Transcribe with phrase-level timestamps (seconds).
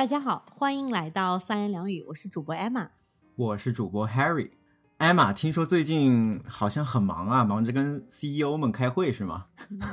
[0.00, 2.88] 大家好，欢迎来到三言两语，我是主播 Emma。
[3.36, 4.48] 我是主播 Harry。
[4.98, 9.48] Emma，听说最近好像很忙啊，忙着跟 CEO 们开会是吗？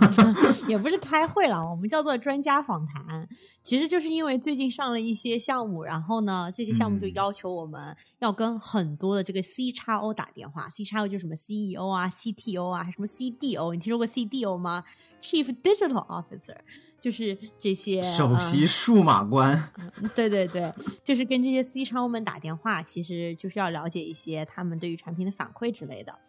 [0.69, 3.27] 也不是开会了，我们叫做专家访谈。
[3.61, 10.69] 其实就是因为最近上了一些项目，然后呢，这些项目就嗯要求我们要跟很多的这个 C 叉 O 打电话。
[10.69, 14.85] C 叉 O 就是什么 CEO 啊、CTO 啊，还什么 CDO，你听说过 CDO 吗
[15.19, 16.55] ？Chief Digital Officer，
[16.99, 19.71] 就是这些首席数码官。
[20.01, 26.19] 嗯对对对，就是跟这些 C 超们打电话，其实就是要了解一些他们对于产品的反馈之类的。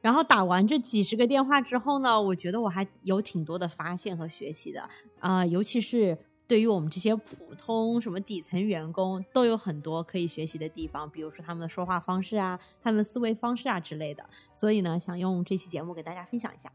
[0.00, 4.88] 然后打完这几十个电话之后呢，我觉得我还有挺多的发现和学习的
[5.20, 14.28] 啊、尤其是对于我们这些普通什么底层员工，都有很多可以学习的地方，比如说他们的说话方式啊，他们的思维方式啊之类的。
[14.52, 16.70] 所以呢，想用这期节目给大家分享一下。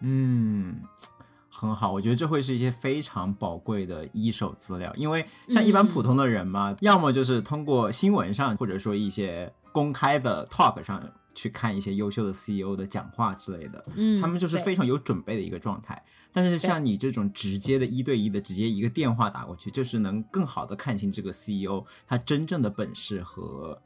[0.00, 0.80] 嗯，
[1.60, 16.02] 很好，我觉得这会是一些非常宝贵的一手资料，因为像一般普通的人嘛，要么就是通过新闻上，或者说一些公开的 talk 上去看一些优秀的 CEO 的讲话之类的，嗯，他们就是非常有准备的一个状态。
[16.32, 23.78] 但是像你这种直接的一对一的，直接一个电话打过去，就是能更好的看清这个 CEO 他真正的本事和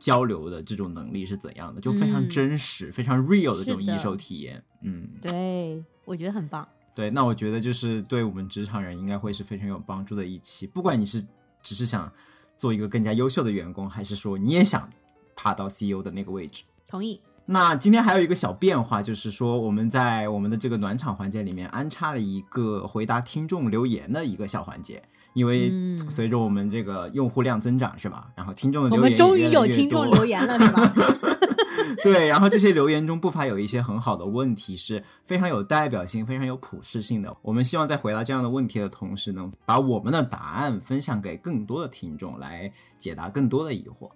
[0.00, 4.64] 交流的这种能力是怎样的，就非常嗯真实、非常 real 的这种一手体验。
[4.82, 6.66] 嗯，对，我觉得很棒。
[6.94, 10.66] 对，那我觉得就是对我们职场人应该会是非常有帮助的一期。
[10.66, 11.26] 不管你是
[11.62, 12.12] 只是想
[12.58, 14.88] 做一个更加优秀的员工，还是说你也想
[15.34, 16.64] 爬到 CEO 的那个位置。
[16.86, 17.20] 同意。
[17.44, 25.02] 那今天还有一个小变化，就是说我们在我们的这个暖场环节里面安插了一个回答听众留言的一个小环节，
[25.32, 28.28] 因为嗯随着我们这个用户量增长，是吧？
[28.34, 30.92] 然后听众的我留言们终于有听众留言了，是吧？
[32.02, 37.36] 对，然后这些留言中不乏有一些很好的问题，是非常有代表性、非常有普适性的。
[37.42, 44.10] 我们希望在回答这样的问题的同时，能把我们的答案分享给更多的听众，来解答更多的疑惑。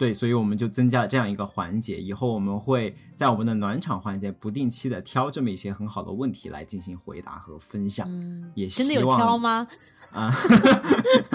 [0.00, 1.98] 对，所以我们就增加了这样一个环节。
[2.00, 8.06] 以后我们会在我们的暖场环节不定期的挑这么一些很好的问题来进行回答和分享。
[8.08, 9.68] 嗯，也真的有希望挑吗？
[10.14, 10.32] 啊，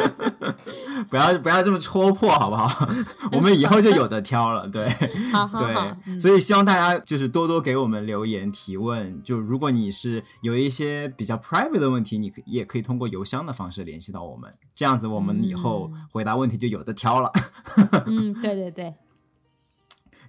[1.12, 2.90] 不要不要这么戳破好不好？
[3.34, 4.68] 我们以后就有的挑了。
[4.68, 4.90] 对。
[5.32, 9.22] 好好好，所以希望大家就是多多给我们留言提问。
[9.24, 17.32] 就如果你是有一些比较 private 的问题，你可也可以通过邮箱的方式联系到我们，这样子我们以后嗯回答问题就有的挑了。
[18.08, 18.96] 嗯，对对对对，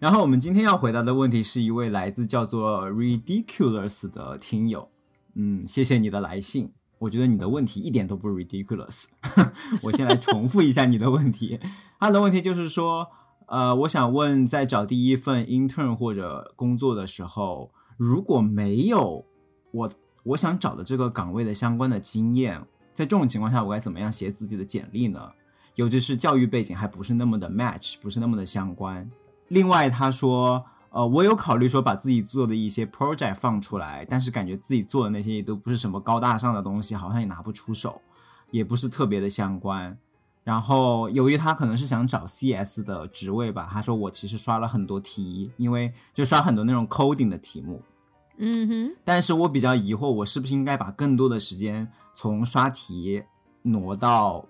[0.00, 4.88] 然后我们今天要回答的问题是一位来自叫做 ridiculous 的听友，
[5.34, 6.72] 嗯，谢谢你的来信。
[6.98, 9.04] 我觉得你的问题一点都不 ridiculous。
[9.82, 11.60] 我先来重复一下你的问题。
[12.00, 13.06] 他的问题就是说，
[13.46, 19.24] 呃，我想问，在找第一份 intern 或者工作的时候，如果没有
[19.72, 19.90] 我
[20.24, 22.60] 我想找的这个岗位的相关的经验，
[22.94, 25.30] 在这种情况下，我该怎么样写自己的简历呢？
[25.76, 29.08] 尤其是教育背景还不是那么的 match，不是那么的相关。
[29.48, 38.00] 另外，他说，呃，我有考虑说把自己做的一些 project 放出来，但是感觉自己做的那些也都不是什么高大上的东西，好像也拿不出手，
[38.50, 39.96] 也不是特别的相关。
[40.42, 47.82] 然后，由于他可能是想找 CS 的职位吧，他说我其实刷了很多题，因为就刷很多那种 coding 的题目，
[48.38, 53.22] 嗯哼，但是我比较疑惑，我是不是应该把更多的时间从刷题
[53.62, 54.46] 挪到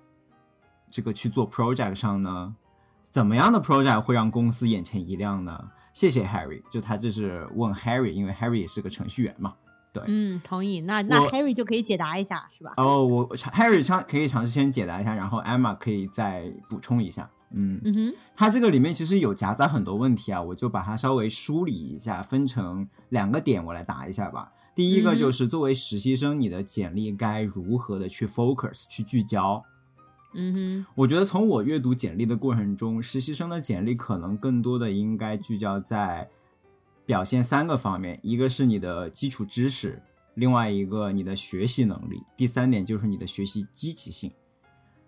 [0.96, 2.54] 这个去做 project 上呢？
[3.10, 5.68] 怎么样的 project 会让公司眼前一亮呢？
[5.92, 9.52] 谢谢 Harry，就他这是问 Harry，因为 Harry 也是个程序员嘛。
[9.92, 10.80] 对嗯，同意。
[10.80, 12.72] 那那 Harry 就可以解答一下，是吧？
[12.78, 17.28] 哦，我 Harry 尝可以尝试先解答一下，然后 Emma 可以再补充一下。
[17.50, 24.50] 嗯，嗯哼，它这个里面其实有夹杂很多问题啊，我就把它稍微梳理一下，分成两个点，我来答一下吧。
[24.74, 29.62] 第一个嗯就是作为实习生，你的简历该如何的去 focus 去聚焦？
[30.38, 36.28] 嗯哼，我觉得从我阅读简历的过程中，实习生的简历可能更多的应该聚焦在
[37.06, 40.02] 表现三个方面，一个是你的基础知识，
[40.34, 44.30] 另外一个你的学习能力，第三点就是你的学习积极性。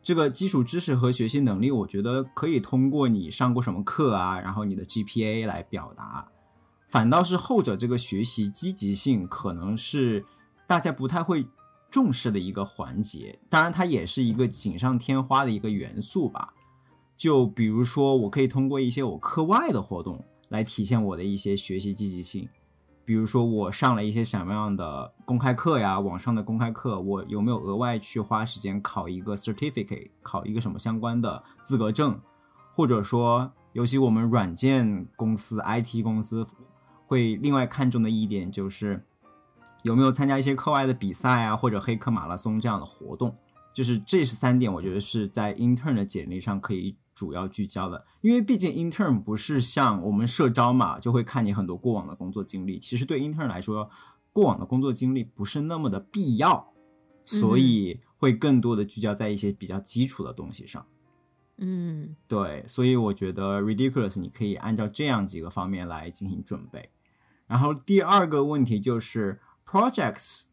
[0.02, 6.26] 这个基础知识和学习能力，我觉得可以通过你上过什么课啊，然后你的 GPA 来表达。
[6.88, 10.24] 反倒是后者这个学习积极性，可能是
[10.66, 11.46] 大家不太会
[11.90, 13.38] 重视的一个环节。
[13.48, 16.52] 当然，它也是一个锦上添花的一个元素吧。
[17.16, 22.48] 就比如说，我可以通过一些我课外的活动来体现我的一些学习积极性。
[23.04, 32.20] 比如说，我上了一些什么样的公开课呀，网上的公开课，我有没有额外去花时间考一个 certificate，考一个什么相关的资格证，
[32.74, 36.46] 或者说，尤其我们软件公司、IT 公司
[37.06, 39.02] 会另外看重的一点就是
[39.88, 43.34] 有没有参加一些课外的比赛啊，或者黑客马拉松这样的活动。
[43.72, 52.78] 就是这是三点，我觉得是在 intern 的简历上可以主要聚焦的，因为毕竟 intern 不是像我们社招嘛，就会看你很多过往的工作经历。
[52.78, 53.88] 其实对 intern 来说，
[54.30, 56.70] 过往的工作经历不是那么的必要，
[57.24, 60.84] 所以会更多的聚焦在一些比较基础的东西上。
[61.56, 66.90] 嗯对，所以我觉得 ridiculous 你可以按照这样几个方面来进行准备。
[67.46, 70.44] 然后第二个问题就是 projects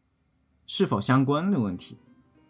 [0.66, 1.96] 是否相关的问题。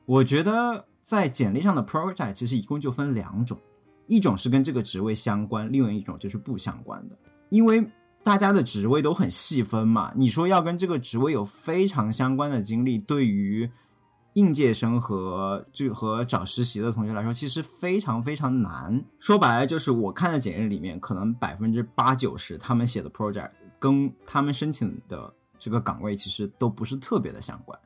[0.04, 3.58] 我觉得在简历上的 project 其实一共就分两种，
[4.06, 7.16] 一种是跟这个职位相关，另外一种就是不相关的。
[7.50, 7.88] 因为
[8.24, 13.70] 大家的职位都很细分嘛，你说要跟这个职位有非常相关的经历，对于
[14.32, 19.04] 应届生和这和找实习的同学来说，其实非常非常难。
[19.20, 27.78] 说白了，就是我看的简历里面，可能百分之八九十他们写的 project 跟他们申请的这个岗位其实都不是特别的相关。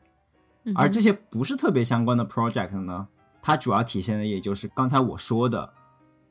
[0.75, 3.09] 而这些不是特别相关的 project 呢，
[3.41, 5.73] 它主要体现的也就是刚才我说的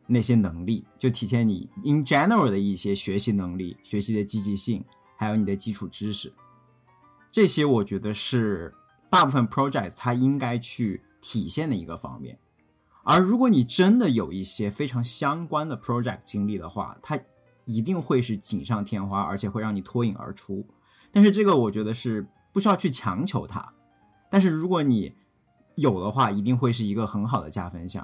[0.06, 4.84] 那些能力，就体现你 in general 的一些学习能力、学习的积极性，
[5.18, 6.32] 还有你的基础知识。
[7.32, 8.74] 这些我觉得是
[9.10, 12.38] 大部分 project 它应该去体现的一个方面。
[13.04, 17.20] 而如果你真的有一些非常相关的 project 经历的话，它
[17.66, 20.64] 一定会是锦上添花，而且会让你脱颖而出。
[21.12, 23.74] 但是这个我觉得是不需要去强求它。
[24.30, 25.14] 但是如果你
[25.76, 28.04] 有的话，一定会是一个很好的加分项；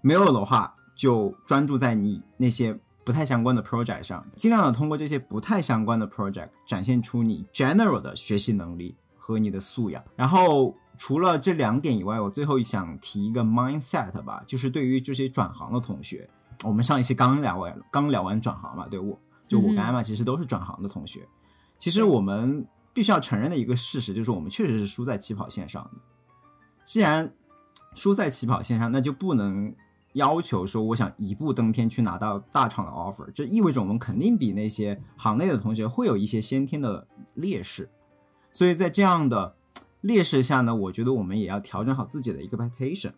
[0.00, 10.02] 没有的话，就专注在你那些不太相关的 project 上，尽量的通过这些不太相关的 project 展现出你 general 的学习能力和你的素养。
[10.16, 16.28] 然后除了这两点以外，我最后想提一个 mindset 吧，就是对于这些转行的同学，
[16.64, 21.26] 我们上一期刚聊完，刚聊完转行嘛，对我就我跟艾玛其实都是转行的同学。
[21.80, 25.90] 其实我们必须要承认的一个事实就是，我们确实是输在起跑线上的。
[26.84, 27.32] 既然
[27.96, 29.74] 输在起跑线上，那就不能
[30.12, 37.88] 要求说我想一步登天去拿到大厂的 offer，这意味着我们肯定比那些行内的同学会有一些先天的劣势。
[38.52, 39.54] 所以在这样的
[40.02, 43.12] 劣势下呢，我觉得我们也要调整好自己的 expectation。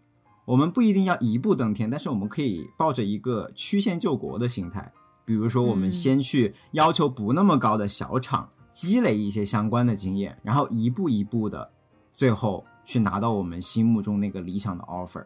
[0.44, 4.92] 我们不一定要一步登天，但是我们可以抱着一个曲线救国的心态，
[5.24, 11.70] 比如说我们嗯先去要求不那么高的小厂，积累一些相关的经验，然后一步一步的，
[12.14, 15.24] 最后去拿到我们心目中那个理想的 offer。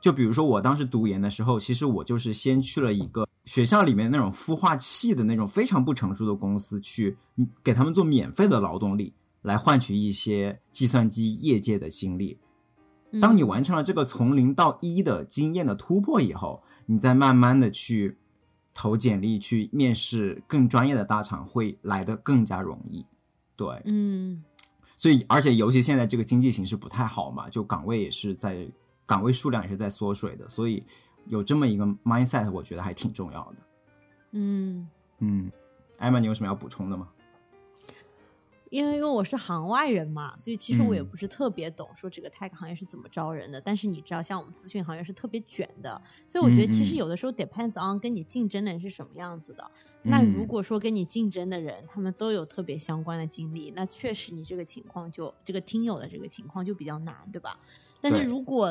[0.00, 7.16] 就比如说我当时读研的时候，其实我就是先去了一个学校里面那种孵化器的那种非常不成熟的公司，去
[7.64, 9.12] 给他们做免费的劳动力，
[9.42, 12.38] 来换取一些计算机业界的经历。
[13.10, 18.18] 嗯当你完成了这个从零到一的经验的突破以后，你再慢慢的去
[18.80, 23.04] 投简历、去面试更专业的大厂，会来的更加容易。
[23.56, 24.40] 对，嗯
[24.94, 28.68] 所以而且尤其现在这个经济形势不太好嘛，就岗位也是在
[29.04, 30.84] 岗位数量也是在缩水的，所以
[31.26, 33.56] 有这么一个 mindset，我觉得还挺重要的。
[34.30, 34.88] 嗯，
[35.18, 35.50] 嗯，
[35.98, 37.08] 艾玛，你有什么要补充的吗？
[38.70, 43.60] 因为因为我是行外人嘛，所以其实我也嗯不是特别懂说这个 tech 行业是怎么招人的。
[43.60, 49.70] 但是你知道，像我们咨询行业是特别卷的，所以我觉得其实有的时候 depends on 跟你竞争的人是什么样子的。
[50.02, 57.58] 那如嗯果说跟你竞争的人他们都有特别相关的经历，那确实你这个情况就这个听友的这个情况就比较难，对吧？
[58.00, 58.70] 但是如果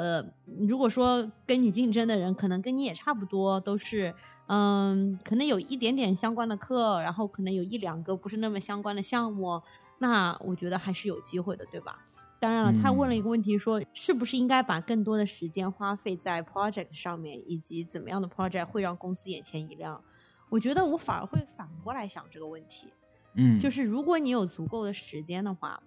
[0.68, 4.16] 如果说跟你竞争的人可能跟你也差不多，都是
[4.48, 9.62] 嗯，可能有一点点相关的课，然后可能有一两个不是那么相关的项目，
[10.00, 12.06] 那我觉得还是有机会的，对吧？
[12.40, 20.04] 当然了，他问了一个问题说，是不是应该把更多的时间花费在 project 上面，以及怎么样的 project 会让公司眼前一亮？
[20.50, 22.94] 我觉得我反而会反过来想这个问题，
[23.34, 25.82] 嗯，就是如果你有足够的时间的话，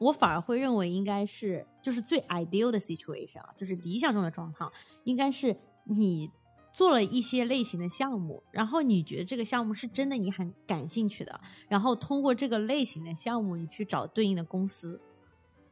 [0.00, 4.70] 我反而会认为应该是就是最 ideal 的 situation 啊，就是理想中的状况，
[5.04, 6.30] 应该是你
[6.76, 15.00] 做了一些类型的项目，然后你觉得这个项目是真的你很感兴趣的，然后通过这个类型的项目，你去找对应的公司，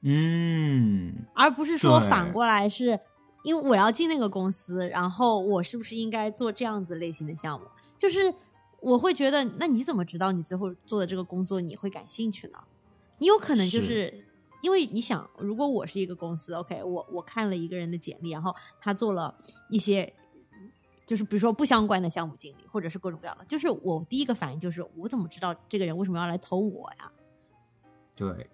[0.01, 3.01] 嗯，而不是说反过来是。
[3.43, 7.67] 因为我要进那个公司，然后我是不是应该做这样子类型的项目？
[7.99, 8.35] 就是
[8.81, 12.59] 我会觉得，那你怎么知道你最后做的这个工作你会感兴趣呢？
[13.19, 14.25] 你有可能就是是
[14.63, 19.37] 因为你想，如果我是一个公司，OK，我我看了一个人的简历，然后他做了
[19.69, 20.15] 一些，
[21.07, 27.11] 就是比如说不相关的项目经理，或者是各种各样的，就是我第一个反应就是，我怎么知道这个人为什么要来投我呀？
[28.17, 28.49] 对，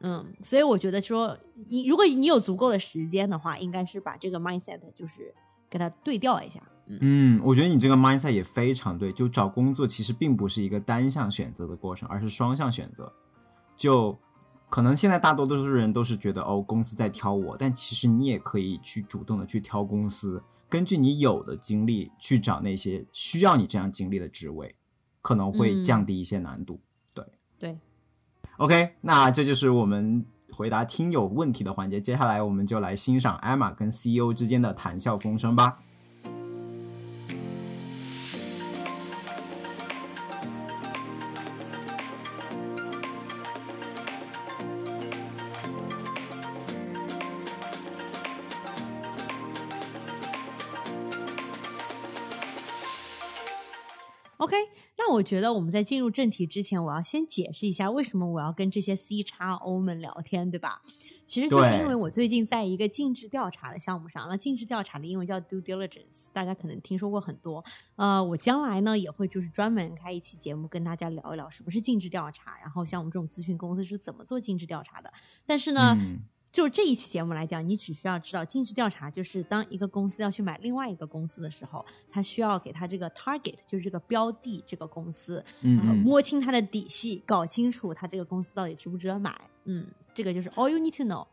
[0.00, 5.34] 嗯，所以我觉得说，你如果你有足够的时间的话，应该是把这个 mindset 就是
[5.70, 6.60] 给它对调一下。
[6.86, 9.12] 嗯嗯，我觉得你这个 mindset 也非常对。
[9.12, 13.12] 就找工作其实并不是一个单向选择的过程，而是双向选择。
[13.76, 14.18] 就
[14.70, 24.74] 可能现在大多数人都是觉得哦，公司在挑我，但其实你也可以去主动的去挑公司，根据你有的经历去找那些需要你这样经历的职位，
[25.22, 26.80] 可能会降低一些难度。
[27.14, 27.24] 对
[27.58, 27.78] 对
[28.58, 35.80] ，OK，那这就是我们回答听友问题的环节，接下来我们就来欣赏艾玛跟 CEO 之间的谈笑风生吧。
[54.38, 54.56] OK，
[54.96, 60.80] 那我觉得我们在进入正题之前，我要先解释一下为什么我要跟这些 C 叉 O 们聊天，对吧？
[61.26, 67.64] 其实就是因为我最近在一个尽职调查的项目上，那尽职调查的英文叫 due diligence，大家可能听说过很多。
[67.96, 75.12] 呃，我将来呢也会就是专门开一期节目跟大家聊一聊什么是尽职调查，然后像我们这种咨询公司是怎么做尽职调查的。
[75.44, 75.98] 但是呢。
[76.58, 89.32] 就这一期节目来讲，你只需要知道尽职调查，就是当一个公司要去买另外一个公司的时候，他需要给他这个 target，就是这个标的这个公司，嗯，摸清他的底细，搞清楚他这个公司到底值不值得买。
[89.66, 91.24] 嗯，这个就是 all you need to know。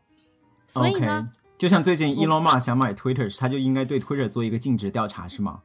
[0.68, 1.28] 所以呢，
[1.58, 5.62] 就像最近 Elon Musk 想买 Twitter，他就应该对 Twitter 做一个尽职调查，是吗？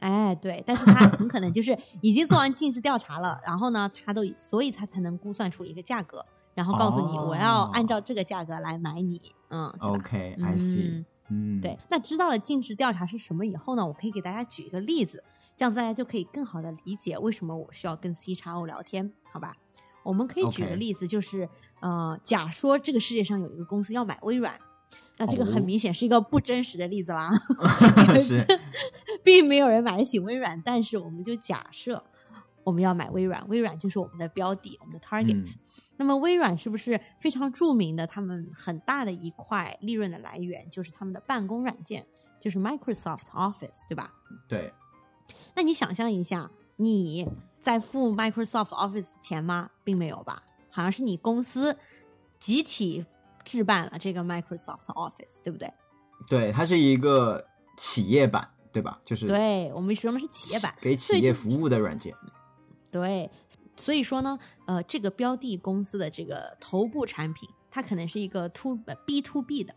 [0.00, 6.26] 哎，对，但是他很可能就是已经做完尽职调查了，然后呢，他都所以他才能估算出一个价格。
[6.58, 11.78] 然后告诉你，我要按照这个价格来买你，嗯，OK，I see，嗯，对。
[11.88, 15.22] 那知道了尽职调查是什么以后呢，我可以给大家举一个例子，
[15.54, 19.54] 这样子大家就可以更好的理解为什么我需要跟 C 叉 O 聊天，好吧？
[20.02, 21.48] 我们可以举个例子，就是
[21.78, 24.58] 呃，假说这个世界上有一个公司要买微软，
[25.18, 27.30] 那这个很明显是一个不真实的例子啦，
[28.20, 28.44] 是，
[29.22, 32.04] 并没有人买得起微软，但是我们就假设
[32.64, 35.54] 我们要买微软，微软就是我们的标的，我们的 target。
[35.98, 38.06] 那么微软是不是非常著名的？
[38.06, 42.06] 他们很大的一块利润的来源就是他们的办公软件，
[42.40, 44.14] 就是 Microsoft Office，对吧？
[44.48, 44.72] 对。
[45.54, 47.28] 那你想象一下，你
[47.60, 49.70] 在付 Microsoft Office 钱吗？
[49.84, 50.44] 并没有吧？
[50.70, 51.76] 好像是你公司
[52.38, 53.04] 集体
[53.44, 55.72] 置办了这个 Microsoft Office，对不对？
[56.28, 57.44] 对，它是一个
[57.76, 59.00] 企业版，对吧？
[59.04, 62.14] 就是对我们说的是企业版，给企业服务的软件。
[62.90, 63.30] 对。
[63.78, 69.74] 所以说呢，呃，这个标的公司的这个头部产品，它可能是一个 to B to B 的，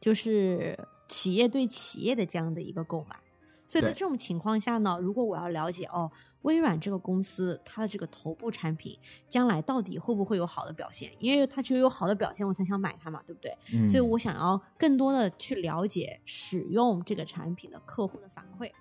[0.00, 3.20] 就是企业对企业的这样的一个购买。
[3.66, 11.12] 所以在这种情况下呢，如果我要了解哦，微软这个公司它的这个头部产品将来到底会不会有好的表现？
[11.18, 13.86] 因为它只有有好的表现，我才想买它嘛，对不对？
[13.86, 18.72] 所以我想要更多的去了解使用这个产品的客户的反馈。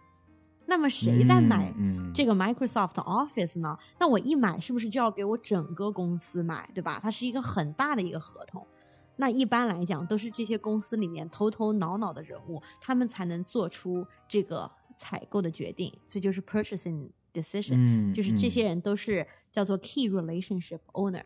[0.69, 1.73] 那么谁在买
[2.13, 3.77] 这个 Microsoft Office 呢？
[3.99, 6.99] 那我一买是不是就要给我整个公司买，对吧？
[7.01, 8.67] 它是一个很大的一个合同。
[9.15, 15.91] 那一般来讲，都是这些公司里面头头脑脑的人物，他们才能做出这个采购的决定。
[16.05, 21.23] 所以就是 purchasing decision，就是这些人都是叫做 key relationship owner。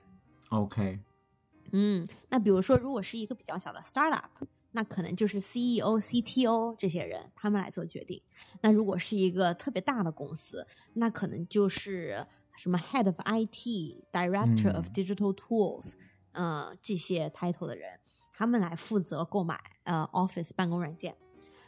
[0.49, 0.99] OK，
[1.71, 4.29] 嗯，那比如说，如果是一个比较小的 startup。
[4.73, 8.21] 那可能就是 CEO、CTO 这些人，他们来做决定。
[8.61, 12.25] 那如果是一个特别大的公司，那可能就是
[12.57, 15.93] 什么 Head of IT、Director of Digital Tools，
[16.31, 17.99] 呃，这些 title 的人，
[18.33, 21.15] 他们来负责购买呃 Office 办公软件。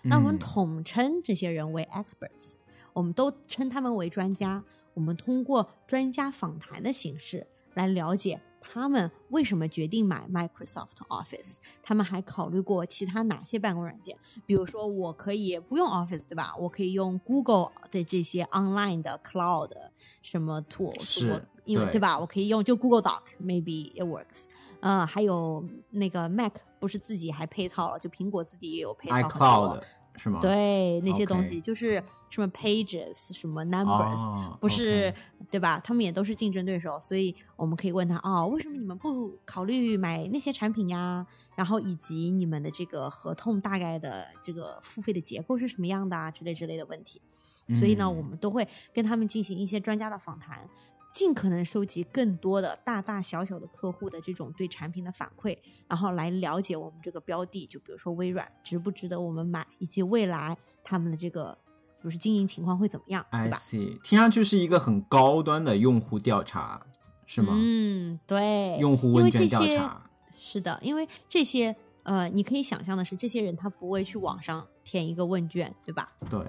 [0.04, 2.56] 那我们统称这些人为 Experts，
[2.94, 4.64] 我们都称他们为专家。
[4.94, 8.42] 我们通过专家访谈的形式来了解。
[8.64, 11.58] 他们为什么决定买 Microsoft Office？
[11.84, 14.18] 他们还考虑过其他哪些办公软件？
[14.46, 16.56] 比如说，我可以不用 Office，对吧？
[16.58, 19.70] 我可以用 Google 的这些 online 的 Cloud
[20.22, 22.18] 什么 tools，是，因为对吧？
[22.18, 24.46] 我可以用就 Google Doc，maybe it works。
[24.80, 29.84] 呃，还有那个 Mac 不是自己还配套了，就苹果自己也有配套 iCloud。
[30.16, 30.40] 是吗？
[30.40, 35.14] 对，那些东西就是什么 Pages，什么 Numbers，不是
[35.50, 35.80] 对吧？
[35.84, 41.26] 他们也都是竞争对手，所以我们可以问他哦，为什么你们不考虑买那些产品呀？
[41.56, 46.30] 然后以及你们的这个合同大概的这个付费的结构是什么样的啊？
[46.30, 47.22] 之类之类的问题。
[47.80, 50.70] 所以呢，我们都会跟他们进行一些专家的访谈。
[51.14, 55.56] 尽可能收集更多的大大小小的客户的这种对产品的反馈，
[55.88, 61.56] 然后来了解我们这个标的，就比如说微软值不值得我们买，以及未来他们的这个
[62.04, 63.62] 就是经营情况会怎么样，对吧？
[64.04, 66.84] 听上去是一个很高端的用户调查，
[67.28, 67.54] 是吗？
[67.56, 76.12] 嗯，对，用户问卷调查是的，因为这些呃，你可以想象的是，这些人他不会去网上填一个问卷，对吧？
[76.28, 76.40] 对。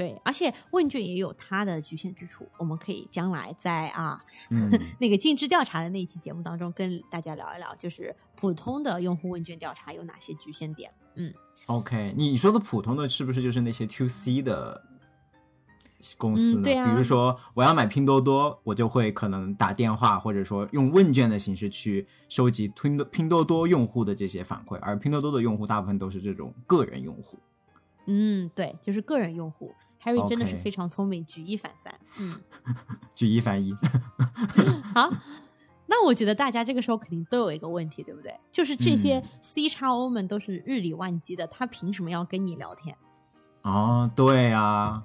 [0.00, 10.90] 对，而且问卷也有它的局限之处，我们可以将来在啊、嗯 那个尽职调查的那一期节目当中跟大家聊一聊，就是普通的用户问卷调查有哪些局限点。
[11.16, 11.30] 嗯
[11.66, 14.82] ，OK，你说的普通的是不是就是那些 To C 的
[16.16, 16.60] 公司呢？
[16.60, 27.38] 嗯对啊比如说我要买拼多多，我就会可能打电话或者说用问卷的形式去收集拼多拼多多用户的这些反馈，而拼多多的用户大部分都是这种个人用户。
[28.06, 29.74] 嗯，对，就是个人用户。
[30.02, 31.92] Harry 真的是非常聪明，举一反三。
[32.18, 32.40] 嗯，
[33.14, 33.74] 举一反一，
[34.94, 35.10] 好，
[35.86, 38.34] 那我觉得大家这个时候肯定都有一个问题，对不对？
[38.50, 42.96] 就是这些嗯 C 叉 O 们都是日理万机的，他凭什么要跟你聊天？
[43.62, 45.02] 哦，对啊，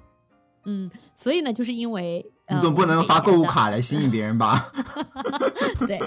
[0.64, 3.42] 嗯，所以呢，就是因为呃你总不能发购物。
[3.44, 4.72] 卡来吸引别人吧？
[5.86, 6.00] 对，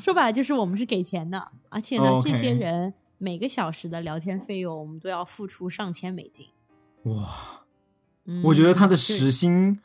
[0.00, 6.48] 说白了就是我们是给钱的，而且呢，这些人每个小时的聊天费用，我们都要付出上千美金。
[7.04, 7.59] 哇，
[8.26, 9.80] 嗯，我觉得他的时薪，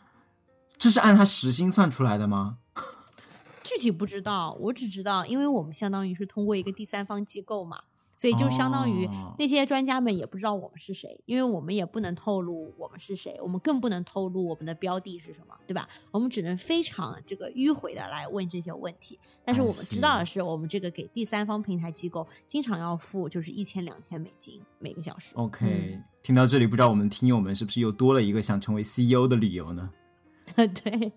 [0.78, 2.58] 这是按他时薪算出来的吗？
[3.64, 7.82] 具体不知道，我只知道，因为我们相当于是通过一个第三方机构嘛，
[8.16, 15.90] 所以就相当于哦那些专家们也不知道我们是谁，因为我们也不能透露我们是谁，我们更不能透露我们的标的是什么，对吧？
[16.12, 19.20] 我们只能非常这个迂回的来问这些问题。
[19.44, 25.34] 但是我们知道的是，我们这个给第三方平台机构经常要付就是一千两千美金每个小时。
[25.36, 29.92] OK，、听到这里，不知道我们听友们是不是又多了一个想成为 CEO 的理由呢？
[30.56, 31.14] 对，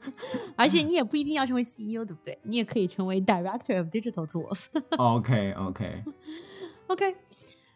[0.54, 2.38] 而且你也不一定要成为 CEO，对不对？
[2.42, 4.66] 你也可以成为 Director of Digital Tools。
[4.98, 7.16] OK OK，OK，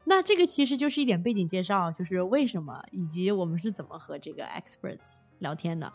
[0.04, 5.90] 那这个其实就是一点背景介绍，就是为什么以及我们是怎么和这个 experts 聊天的。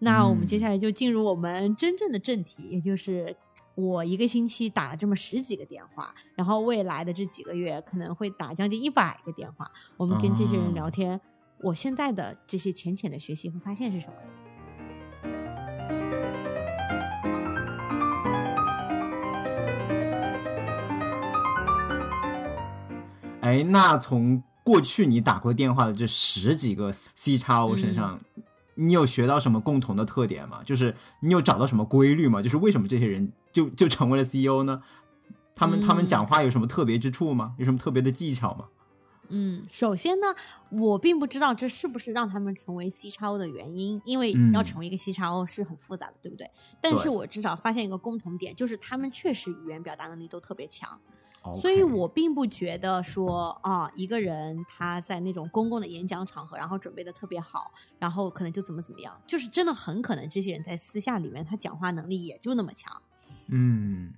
[0.00, 3.36] 那我们接下来就进入我们真正的正题，也就是
[3.74, 11.20] 我一个星期打了这么十几个电话，然后未来的这几个月可能会打将近一百个电话，我们跟这些人聊天。
[11.62, 14.14] 我现在的这些浅浅的学习和发现是什么？
[23.42, 28.20] 哎，那从过去你打过电话的这十几个 C 叉 O 身上，
[28.74, 30.62] 你有学到什么共同的特点吗？
[30.64, 32.40] 就是你有找到什么规律吗？
[32.40, 34.82] 就是为什么这些人就就成为了 CEO 呢？
[35.54, 37.54] 他们、他们嗯讲话有什么特别之处吗？
[37.58, 38.68] 有什么特别的技巧吗？
[39.32, 40.26] 嗯，首先呢，
[40.70, 46.50] 我并不知道这是不是让他们成为 C 超的原因，因为嗯要成为一个 C 超是很复杂的，对不对？
[46.80, 51.00] 但是我至少发现一个共同点，就是他们确实语言表达能力都特别强。
[51.52, 63.00] 所以我并不觉得说啊，一个人他在那种公共的演讲场合，然后准备的特别好，然后可能就怎么怎么样，就是真的很可能这些人在私下里面他讲话能力也就那么强。
[63.50, 64.12] 嗯，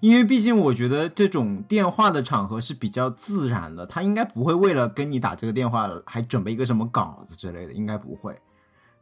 [0.00, 8.36] 因为毕竟我觉得这种电话的场合是比较自然的，他应该不会为了跟你打这个电话还准备一个什么稿子之类的，应该不会。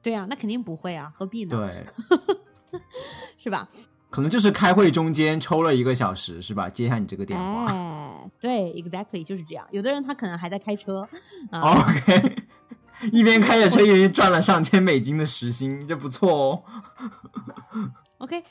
[0.03, 1.57] 对啊，那肯定不会啊，何必呢？
[1.57, 2.81] 对，
[3.39, 3.69] 是吧？
[4.11, 6.69] 可能就是开会中间抽了一个小时，是吧？
[6.69, 7.67] 接下你这个电话。
[7.67, 9.67] 哎，对，exactly 就是这样。
[9.73, 11.09] 有的人他可能还在开车
[11.51, 12.37] 啊，OK，
[13.11, 16.63] 一边开着车一边赚了上千美金的时薪，这不错哦。
[18.19, 18.45] OK，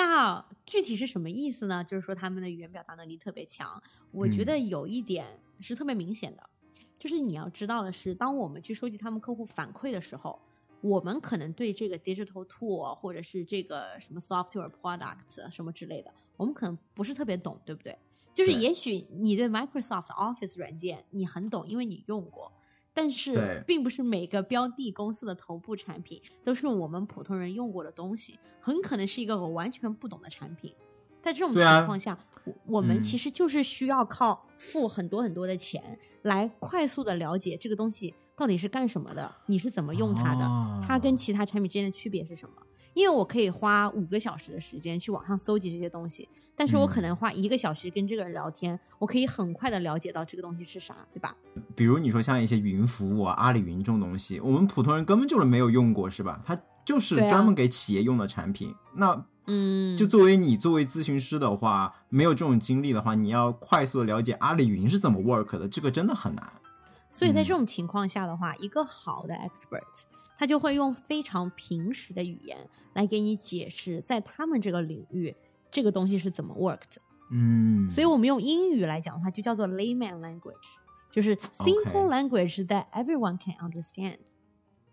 [0.00, 1.84] 那具体是什么意思呢？
[1.84, 3.82] 就是说他们的语言表达能力特别强。
[4.10, 5.26] 我觉得有一点
[5.60, 6.48] 是特别明显的，
[6.98, 10.40] 就是你要知道的是，当我们去收集他们客户反馈的时候，
[10.80, 17.98] 我们可能对这个 digital tool 或者是这个什么 software product 什么之类的，我们可能不是特别懂，对不对？
[18.32, 22.50] 就是也许你对 Microsoft Office 软件你很懂，因为你用过。
[22.92, 30.74] 但是，并不是每个标的公司的头部产品都是我们普通人用过的东西，很可能是一个我完全不懂的产品。
[31.22, 42.54] 在这种情况下，我我们嗯其实就是需要靠付很多很多的钱来快速的了解这个东西到底是干什么的，你是怎么用它的，哦它跟其他产品之间的区别是什么。
[42.94, 51.34] 因为我可以花五个小时的时间去网上搜集这些东西，但是我可嗯能花一个小时跟这个人聊天，我可以很快的了解到这个东西是啥，对吧？
[51.74, 56.40] 比如你说像一些云服务啊，阿里云这种东西，我们普通人根本就是没有用过，是吧？
[56.44, 58.74] 它就是专门给企业用的产品。
[58.94, 66.52] 那嗯，就作为你作为咨询师的话，没有这种经历的话，你要快速的了解阿里云是怎么 work 的，这个真的很难。
[67.10, 70.04] 所以在嗯这种情况下的话，一个好的 expert，
[70.40, 72.56] 他就会用非常平实的语言
[72.94, 75.36] 来给你解释，在他们这个领域，
[75.70, 77.02] 这个东西是怎么 work 的。
[77.30, 80.54] 嗯，所以我们用英语来讲的话，就叫做 layman language，
[81.12, 84.16] 就是 simple language that everyone can understand。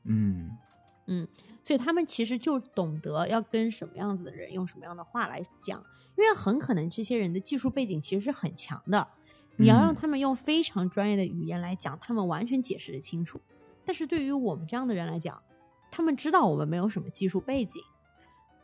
[0.04, 0.58] 嗯
[1.06, 1.26] 嗯
[1.64, 5.82] 所以他们其实就懂得要跟什么样子的人用什么样的话来讲，
[6.18, 9.08] 因为很可能这些人的技术背景其实是很强的，
[9.56, 13.40] 你要让嗯他们用非常专业的语言来讲，他们完全解释的清楚。
[13.88, 15.42] 但是对于我们这样的人来讲，
[15.90, 17.82] 他们知道我们没有什么技术背景，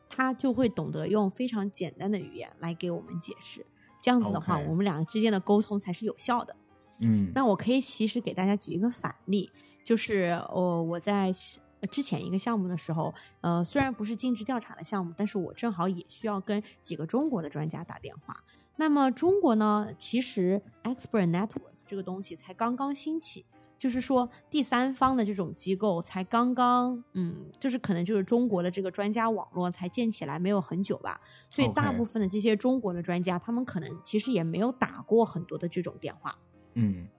[0.10, 3.66] 他就会懂得用非常简单的语言来给我们解释。
[4.02, 6.54] 这样子的话我们两个之间的沟通才是有效的。
[7.00, 9.50] 嗯，那我可以其实给大家举一个反例，
[9.82, 11.32] 就是呃我在
[11.80, 18.36] 呃之前一个项目的时候，呃虽然不是尽职调查的项目，但是我正好也需要跟几个中国的专家打电话。
[18.76, 23.46] 那么中国呢，其实 Expert Network 这个东西才刚刚兴起。
[23.84, 31.19] 就是说，第三方的这种机构才刚刚，嗯，就是可能就是中国的这个专家网络才建起来没有很久吧，
[31.50, 36.34] 所以大部分的这些中国的专家，他们可能其实也没有打过很多的这种电话。
[36.76, 37.10] 嗯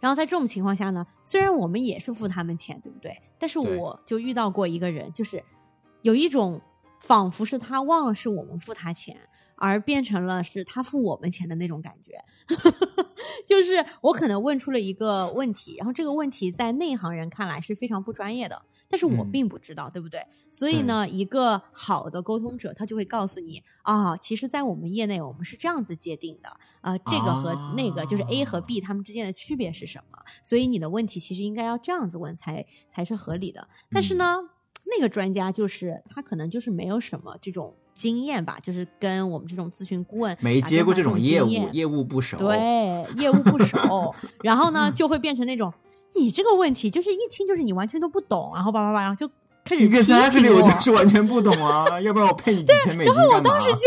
[0.00, 3.18] 然后在这种情况下呢，虽然我们也是付他们钱，对不对？
[3.38, 5.42] 但是我就遇到过一个人，就是
[6.02, 6.60] 有一种
[7.00, 9.16] 仿佛是他忘了是我们付他钱，
[9.56, 12.22] 而变成了是他付我们钱的那种感觉。
[13.46, 20.20] 就是我可能问出了一个问题，然后这个问题在内行人看来是非常不专业的，但是我嗯并不知道，对不对？
[20.50, 30.18] 所以呢，一个好的沟通者他就会告诉你啊，其实，在我们业内我们是这样子界定的，呃，这个和那个就是 A 和 B 他们之间的区别是什么？
[30.42, 33.68] 所以你的问题其实应该要这样子问才才是合理的。
[33.90, 34.36] 但是呢，
[34.84, 42.38] 那个专家就是他可能就是没有什么这种经验吧，就是跟我们这种咨询顾问没接过这种业务，业务不熟。
[42.38, 42.56] 对，
[43.16, 45.70] 业务不熟， 然后呢 就会变成那种
[46.14, 49.30] 你这个问题就是一听就是你完全都不懂，然后叭叭叭，然后就
[49.70, 53.34] 开始你跟批评 Stephanie 我我就是完全不懂啊，要不然我配你几千美金干嘛？
[53.36, 53.80] 我当时 就，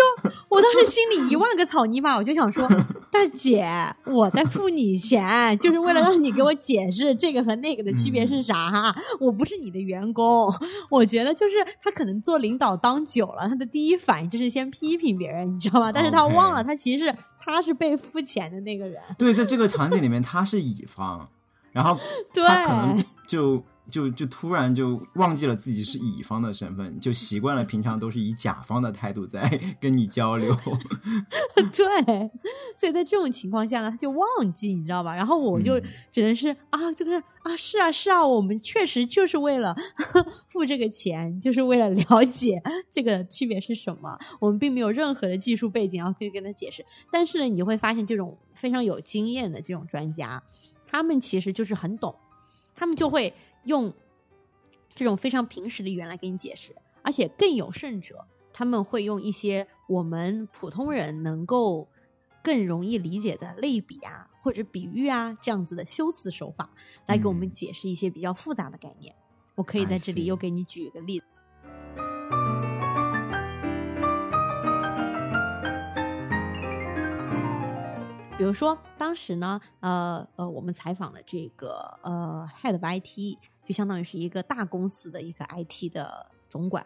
[0.48, 2.65] 我当时心里一万个草泥马，我就想说，
[3.12, 3.67] 大姐，
[4.06, 8.96] 我在付你钱，就是为了让你给我解释这个和那个的区别是啥。
[9.19, 10.50] 我不是你的员工，
[10.89, 15.91] 我觉得就是他可能做领导当久了，他的第一反应就是先批评别人，你知道吗？
[15.91, 19.02] 但是他忘了，他其实是他是被付钱的那个人。
[19.17, 21.28] 对，在这个场景里面他是乙方，
[21.74, 22.00] 然后
[22.34, 29.41] 对他可能就就就突然就忘记了自己是乙方的身份，就习惯了平常都是以甲方的态度在
[29.80, 30.56] 跟你交流。
[31.56, 32.32] 对，
[32.76, 35.15] 所以在这种情况下呢，他就忘记，你知道吧？
[35.15, 39.76] 然后我就嗯只能是、啊，这个啊，是啊，是啊，我们确实就是为了
[40.48, 44.17] 付这个钱，就是为了了解这个区别是什么。
[44.39, 46.86] 我们并没有任何的技术背景，然后可以跟他解释。
[47.12, 50.41] 但是呢，你会发现，这种非常有经验的这种专家，
[50.86, 52.15] 他们其实就是很懂，
[52.76, 53.34] 他们就会
[53.65, 53.93] 用
[54.89, 61.88] 这种非常平实的语言来给你解释，而且更有甚者，他们会用一些我们普通人能够
[62.43, 66.69] 更容易理解的类比啊，或者比喻啊这样子的修辞手法，
[67.08, 69.15] 来给我们嗯解释一些比较复杂的概念。
[69.56, 71.26] 我可以在这里又给你举一个例子。
[78.36, 86.86] 比如说，当时呢，呃呃，我们采访的这个呃 head of IT，就相当于是一个大公司的一个 IT 的总管。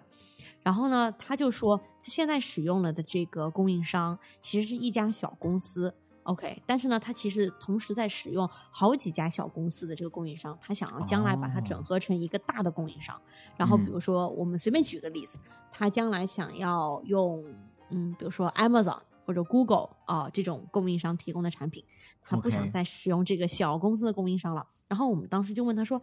[0.64, 13.22] 然后呢，他就说，他现在使用了的这个供应商其实是一家小公司，OK，但是呢，他其实同时在使用好几家小公司的这个供应商，他想要将来把它整哦合成一个大的供应商。
[13.56, 15.40] 然后，比嗯如说，我们随便举个例子，
[15.72, 17.56] 他将来想要用，
[17.90, 21.86] 嗯，比如说 Amazon 或者 Google 啊、这种供应商提供的产品，
[22.22, 24.68] 他不想再使用这个小公司的供应商了。
[24.90, 26.02] 然后我们当时就问他说：“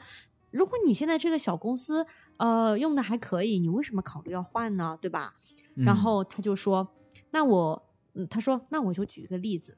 [0.55, 4.97] 如果你现在这个小公司呃用的还可以，你为什么考虑要换呢？
[5.01, 5.35] 对吧？”
[5.75, 6.89] 然嗯后他就说
[7.33, 7.83] ：“那我，
[8.15, 9.77] 嗯，他说那我就举一个例子，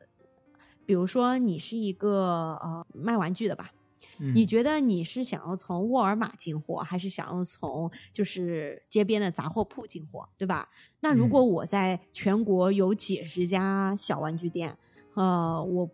[0.84, 3.72] 比如说你是一个呃卖玩具的吧，
[4.18, 10.68] 嗯你觉得你是想要从沃尔玛进货，还是想要从就是街边的杂货铺进货，对吧？
[11.00, 14.76] 那如果我在全国有几十家小玩具店，
[15.14, 15.90] 呃，我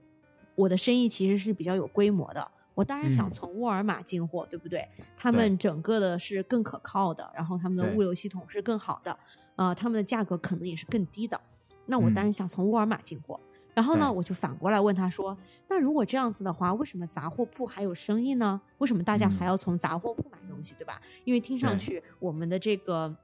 [0.57, 2.51] 我的生意其实是比较有规模的。
[2.75, 4.89] 我当然想嗯从沃尔玛进货，对不对？
[5.17, 9.19] 他们整个的是更可靠的，然后他们的物流系统是更好的，
[9.57, 11.41] 呃，他们的价格可能也是更低的。
[11.87, 13.39] 那我当然想从沃尔玛进货。
[13.75, 15.35] 然后呢，我就反过来问他说
[15.67, 18.61] ：“那如果这样子的话，为什么杂货铺还有生意呢？
[18.77, 21.01] 为什么大家还嗯要从杂货铺买东西，对吧？
[21.25, 23.17] 因为听上去我们的这个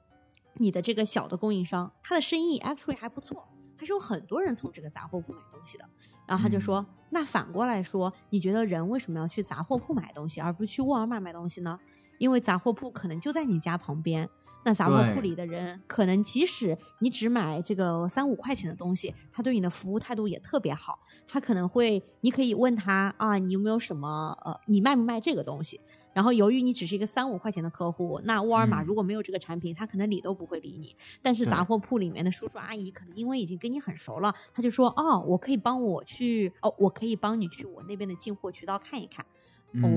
[0.54, 5.86] 你的这个小的供应商，他的生意 actually 还不错，还是有很多人从这个杂货铺买东西的。
[6.28, 11.78] 然后他就嗯说：“那反过来说，你觉得人为什么要去杂货铺买东西，而不是去沃尔玛买东西呢？
[12.18, 14.28] 因为杂货铺可能就在你家旁边。”
[14.64, 20.98] 那杂货铺里的人，可能即使你只买这个三五块钱的东西，他对你的服务态度也特别好。
[21.26, 25.80] 他可能会，你可以问他啊，你有没有什么呃，你卖不卖这个东西？
[26.12, 30.96] 然后由于你只是一个三五块钱的客户，那沃尔玛嗯如果没有这个产品，他可能理都不会理你。
[31.22, 39.24] 但是杂货铺里面的叔叔阿姨，可能因为已经跟你很熟了，他就说哦，我可以帮我去哦，我可以帮你去我那边的进货渠道看一看。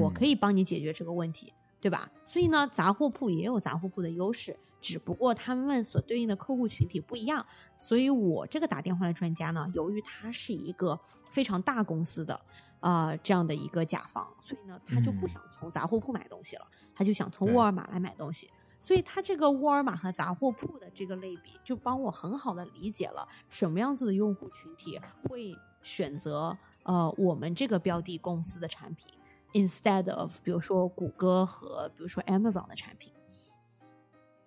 [0.02, 2.12] 我可以帮你解决这个问题，对吧？
[2.26, 7.46] 所以呢，杂货铺也有杂货铺的优势，只不过他们所对应的客户群体不一样。
[7.78, 12.38] 所以我这个打电话的专家呢，由于他是一个非常大公司的
[12.82, 18.52] 啊这样的一个甲方，所以呢，他就不想从杂货铺买东西了，他就想从沃尔玛来买东西。
[18.84, 29.08] 所以他这个沃尔玛和杂货铺的这个类比，就帮我很好的理解了什么样子的用户群体会选择呃我们这个标的公司的产品
[29.54, 33.14] ，instead of 比如说谷歌和比如说 Amazon 的产品。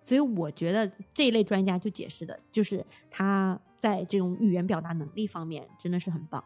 [0.03, 6.43] 所以我觉得这一类专家就解释的就是他在这种语言表达能力方面真的是很棒。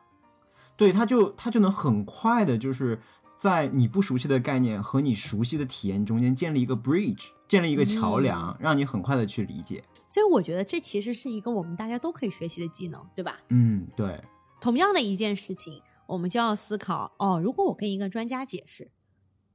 [0.79, 2.99] 对，他就他就能很快的，就是
[3.37, 7.25] 在你不熟悉的概念和你熟悉的体验中间建立一个 bridge。
[7.49, 9.83] 建立一个桥梁，让你很快的去理解。
[10.07, 13.39] 所以我觉得这其实是一个我们大家都可以学习的技能，对吧？
[13.49, 14.23] 嗯，对。
[14.61, 18.91] 同样的一件事情，我们就要思考哦，如果我跟一个专家解释，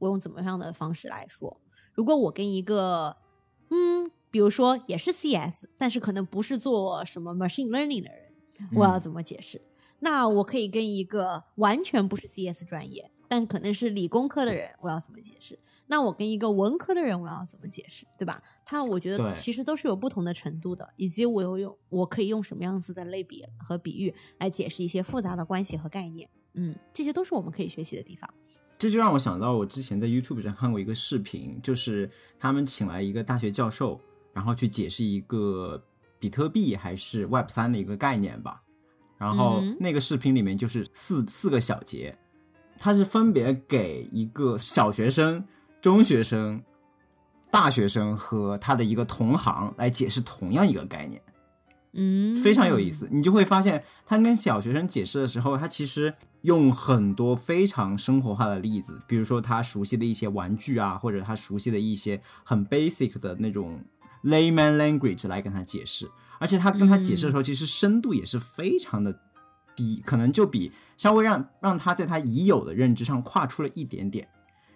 [0.01, 1.61] 我用怎么样的方式来说？
[1.93, 3.17] 如果我跟一个，
[3.71, 9.63] 嗯，比如说也是 CS，但是可能不是做什么 machine learning 的人，我要怎么解释？
[10.05, 15.59] 那我可以跟一个完全不是 CS 专业，但可能是理工科的人，我要怎么解释？
[15.87, 18.43] 那我跟一个文科的人，我要怎么解释，对吧？
[18.67, 26.29] 他我觉得其实都是有不同的程度的，以及我有用，我可以用什么样子的类比和比喻来解释一些复杂的关系和概念。
[26.53, 28.29] 嗯，这些都是我们可以学习的地方。
[28.77, 33.99] 这就让我想到，我之前在 YouTube 上看过一个视频，就是他们请来一个大学教授，
[34.35, 35.83] 然后去解释一个
[36.19, 38.61] 比特币还是 Web 三的一个概念吧。
[39.25, 42.17] 然后那个视频里面就是四四个小节，
[42.79, 45.45] 它是分别给一个小学生。
[45.81, 46.63] 中学生、
[47.51, 51.21] 大学生和他的一个同行来解释同样一个概念，
[51.93, 53.07] 嗯，非常有意思。
[53.13, 63.85] 你就会发现，他跟小学生解释的时候，他其实用很多非常生活化的例子，比如说他熟悉的一些玩具啊，或者他熟悉的一些很 basic 的那种
[64.25, 66.11] layman language 来跟他解释。
[66.44, 69.18] 而且他跟他解释的时候，其实深度也是非常的
[69.74, 74.28] 低，可能就比稍微让让他在他已有的认知上跨出了一点点。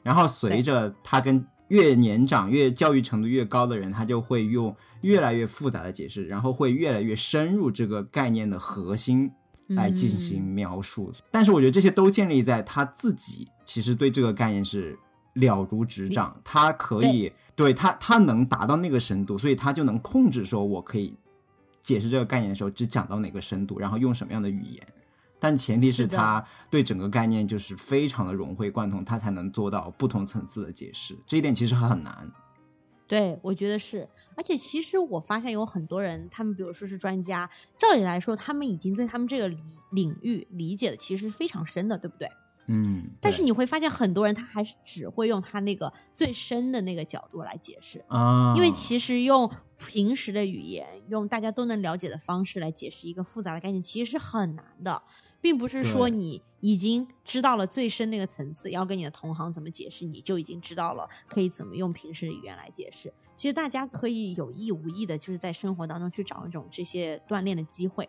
[0.03, 9.31] 然后随着他跟越年长、越教育程度越高的人，他就会用越来越复杂的解释，然后会越来越深入这个概念的核心
[9.67, 11.13] 来进行描述。
[11.31, 14.99] 但是我觉得这些都建立在他自己其实对这个概念是
[15.35, 21.15] 了如指掌，他可以对他他能达到那个深度，所以他就能控制说我可以
[21.89, 24.87] 解释这个概念的时候只讲到哪个深度，然后用什么样的语言。
[25.39, 31.17] 但前提是他对整个概念就是非常的融会贯通，他才能做到不同层次的解释。
[31.27, 32.31] 这一点其实很难。
[33.07, 34.07] 对，我觉得是。
[34.37, 37.49] 而且其实我发现有很多人，他们比如说是专家，
[37.79, 39.59] 照理来说，他们已经对他们这个领
[39.93, 42.29] 领域理解的其实是非常深的，对不对？
[42.69, 43.11] 嗯。
[43.21, 48.55] 但是你会发现，很多人他还是只会用他那个最深的那个角度来解释啊。
[48.57, 55.03] 因为其实用平时的语言，用大家都能了解的方式来解释一个复杂的概念，其实是很难的。
[55.41, 63.13] 并不是说你已经知道了最深那个层次，要跟你的同行怎么解释，你就已经知道了可以怎么用平时的语言来解释。
[63.37, 68.09] 其实大家可以有意无意的，就是在生活当中去找一种这些锻炼的机会。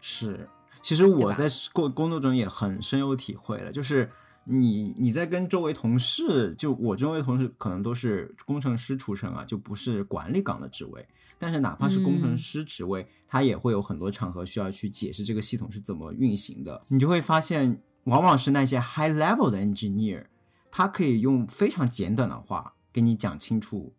[0.00, 0.48] 是，
[0.82, 4.10] 其实我在工工作中也很深有体会了，就是
[4.44, 11.06] 你你在跟周围同事，就我周围同事可能都是工程师出身啊，就不是管理岗的职位。
[11.38, 16.80] 但是哪怕是工程师职位，他也会有很多场合需要去解释这个系统是怎么运行的。
[16.88, 20.26] 你就会发现，往往是那些 high level 的 engineer，
[20.70, 23.92] 他可以用非常简短的话给你讲清楚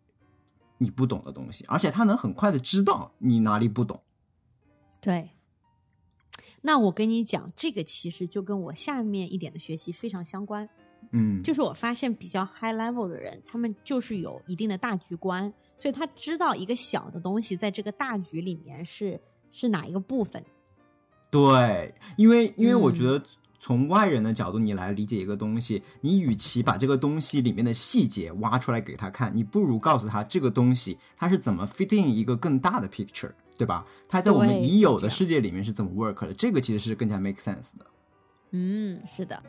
[0.78, 4.02] 你不懂的东西，而且他能很快的知道你哪里不懂。
[5.00, 5.30] 对。
[6.66, 10.66] 那我跟你讲，这个其实就跟我下面一点的学习非常相关。
[11.12, 19.20] 嗯，就是我发现比较 high level 的人，他们就是有一定的大局观，所以他知道一个小的东西在这个大局里面是
[19.52, 20.42] 是哪一个部分。
[21.30, 23.22] 对，因为因为我觉得
[23.60, 33.86] 从外人的角度，你来理解一个东西，你与其把这个东西里面的细节挖出来给他看，你不如告诉他这个东西它是怎么 fit in 一个更大的 picture，对吧？
[34.08, 36.34] 它在我们已有的世界里面是怎么 work 的？
[36.34, 37.86] 这个其实是更加 make sense 的。
[38.50, 39.42] 嗯，是的。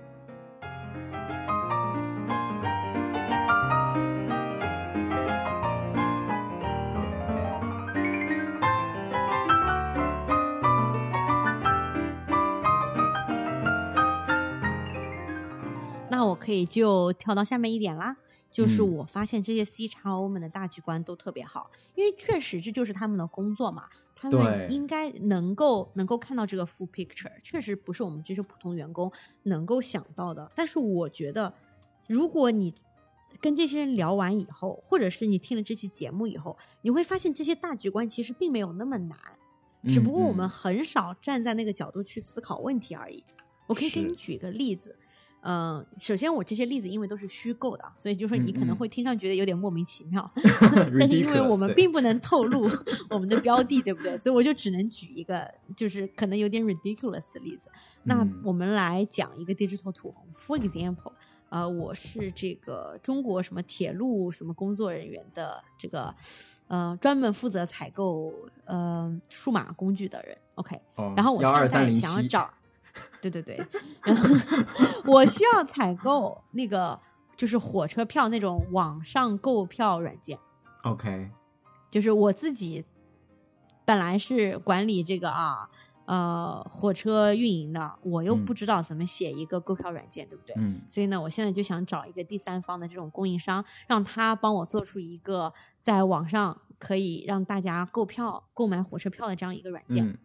[16.07, 18.15] 那我可以就跳到下面一点啦，
[18.55, 29.11] 就是我发现这些 C 叉 O 们的大局观都特别好，因为确实这就是他们的工作嘛，他们应该能够能够看到这个 full picture，确实不是我们这些普通员工
[29.43, 30.49] 能够想到的。
[30.55, 31.53] 但是我觉得
[32.07, 32.73] 如果你
[33.41, 39.19] 跟这些人聊完以后，或者是你听了这期节目以后，你会发现这些大局观其实并没有那么难，
[39.89, 40.49] 只不过我们嗯。
[40.49, 43.21] 很少站在那个角度去思考问题而已。
[43.67, 44.97] 我可以给你举一个例子，
[45.47, 52.67] 嗯、首先我这些例子因为都是虚构的，所以就说你可能会听上觉得有点莫名其妙，嗯 但是因为我们并不能透露
[53.09, 54.17] 我们的标的，对不对？
[54.17, 57.69] 所以我就只能举一个就是可能有点 ridiculous 的例子。
[58.03, 58.41] 那嗯。
[58.43, 61.11] 我们来讲一个 digital 土红，for example，
[61.49, 66.13] 呃，我是这个中国什么铁路什么工作人员的这个
[66.67, 68.33] 呃专门负责采购
[68.65, 72.53] 呃数码工具的人，OK，哦然后我现在想要找，
[73.21, 73.65] 对对对，
[74.03, 74.29] 然后
[75.05, 76.99] 我需要采购那个
[77.35, 80.37] 就是火车票那种网上购票软件
[80.83, 81.31] ，OK，
[81.89, 82.85] 就是我自己
[83.83, 85.69] 本来是管理这个啊
[86.05, 90.55] 呃火车运营的，我又嗯不知道怎么写一个购票软件，对不对？
[90.57, 100.07] 嗯所以呢，我现在就想找一个第三方的这种供应商，让他帮我做出一个在网上可以让大家购票、购买火车票的这样一个软件。
[100.07, 100.17] 嗯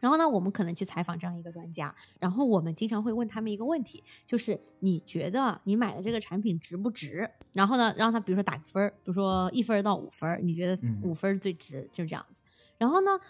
[0.00, 7.30] 然后呢，我们可能去采访这样一个专家，然后我们经常会问他们一个问题，就是你觉得你买的这个产品值不值？
[7.52, 12.40] 然后呢，让他比如说打个分儿，比如说一分到五分，你觉得嗯五分最值，就是这样子。
[12.78, 13.20] 然后呢，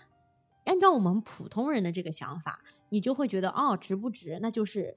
[0.64, 4.38] 按照我们普通人的这个想法，你就会觉得哦，值不值？
[4.40, 4.96] 那就是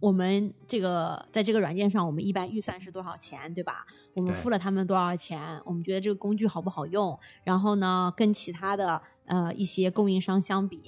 [0.00, 3.86] 我们这个在这个软件上，我们一般预算是多少钱，对吧？
[4.16, 5.60] 我们付了他们多少钱？
[5.64, 7.16] 我们觉得这个工具好不好用？
[7.44, 10.82] 然后呢，跟其他的呃一些供应商相比，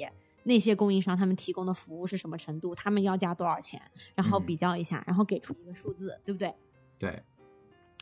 [0.45, 2.75] 那些供应商他们提供的服务是什么程度？
[2.75, 3.81] 他们要加多少钱？
[4.15, 6.55] 然后嗯比较一下，然后给出一个数字，对不对？
[6.99, 7.23] 对，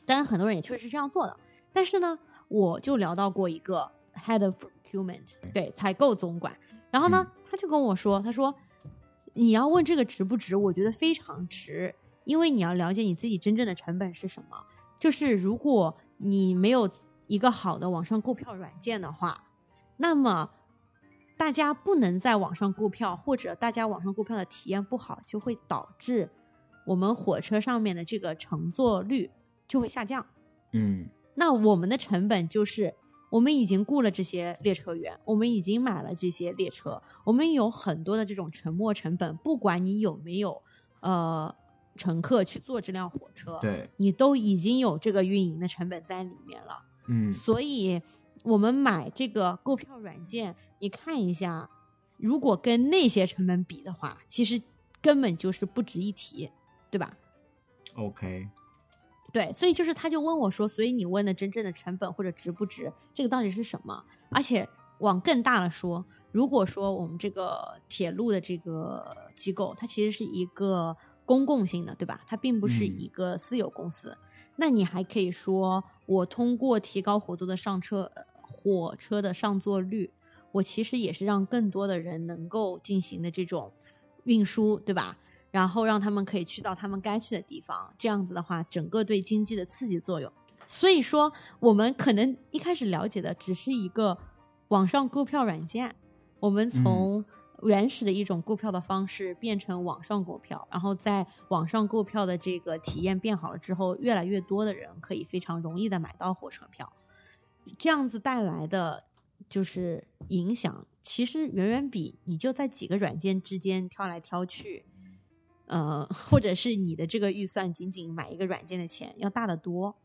[0.04, 1.36] 当然，很多人也确实是这样做的。
[1.72, 6.54] 但是呢，我就聊到过一个 head of procurement，对采购总管，
[6.90, 8.54] 然后呢，他就跟我说，他说
[9.34, 14.66] 你要问这个值不值，我觉得非常值，因为你要了解你自己真正的成本是什么。
[15.00, 16.88] 就是如果你没有
[17.26, 19.44] 一个好的网上购票软件的话，
[19.96, 20.50] 那么
[21.42, 26.30] 大家不能在网上购票，或者大家网上购票的体验不好，就会导致
[26.86, 29.28] 我们火车上面的这个乘坐率
[29.66, 30.24] 就会下降。
[30.72, 32.94] 嗯那我们的成本就是，
[33.32, 40.62] 我们已经雇了这些列车员，我们已经买了这些列车，我们有很多的这种沉没成本，不管你有没有
[41.00, 41.52] 呃
[41.96, 46.84] 乘客去坐这辆火车，对，你都已经有这个运营的成本在里面了。
[47.08, 48.00] 嗯所以
[48.44, 51.70] 我们买这个购票软件，你看一下，
[52.16, 54.60] 如果跟那些成本比的话，其实
[55.00, 56.50] 根本就是不值一提，
[56.90, 57.16] 对吧
[57.94, 58.48] ？OK，
[59.32, 64.04] 对，所以就是他就问我说，所以你问的真正的成本或者值不值，这个到底是什么？
[64.32, 64.68] 而且
[64.98, 72.22] 往更大了说，如果说我们这个铁路的这个机构，它其实是一个公共性的，对吧？
[72.26, 74.18] 它并不是嗯一个私有公司。
[74.56, 80.10] 那你还可以说，我通过提高火座的上车呃火车的上座率，
[80.52, 83.72] 我其实也是让更多的人能够进行的这种
[84.24, 85.18] 运输，对吧？
[85.50, 90.32] 然后让他们可以去到他们该去的地方，这样子的话，整个对经济的刺激作用。
[90.66, 94.16] 所以说，我们可能一开始了解的只是一个
[94.68, 95.94] 网上购票软件，
[96.40, 97.22] 我们从
[97.64, 106.90] 原始的一种购票的方式变成网上购票，然后在网上购票的这个体验变好了之后，越来越多的人可以非常容易的买到火车票，
[107.76, 109.04] 这样子带来的
[109.52, 114.86] 就是影响，其实远远比你就在几个软件之间挑来挑去。
[115.66, 119.96] 呃，或者是你的这个预算仅仅买一个软件的钱要大得多。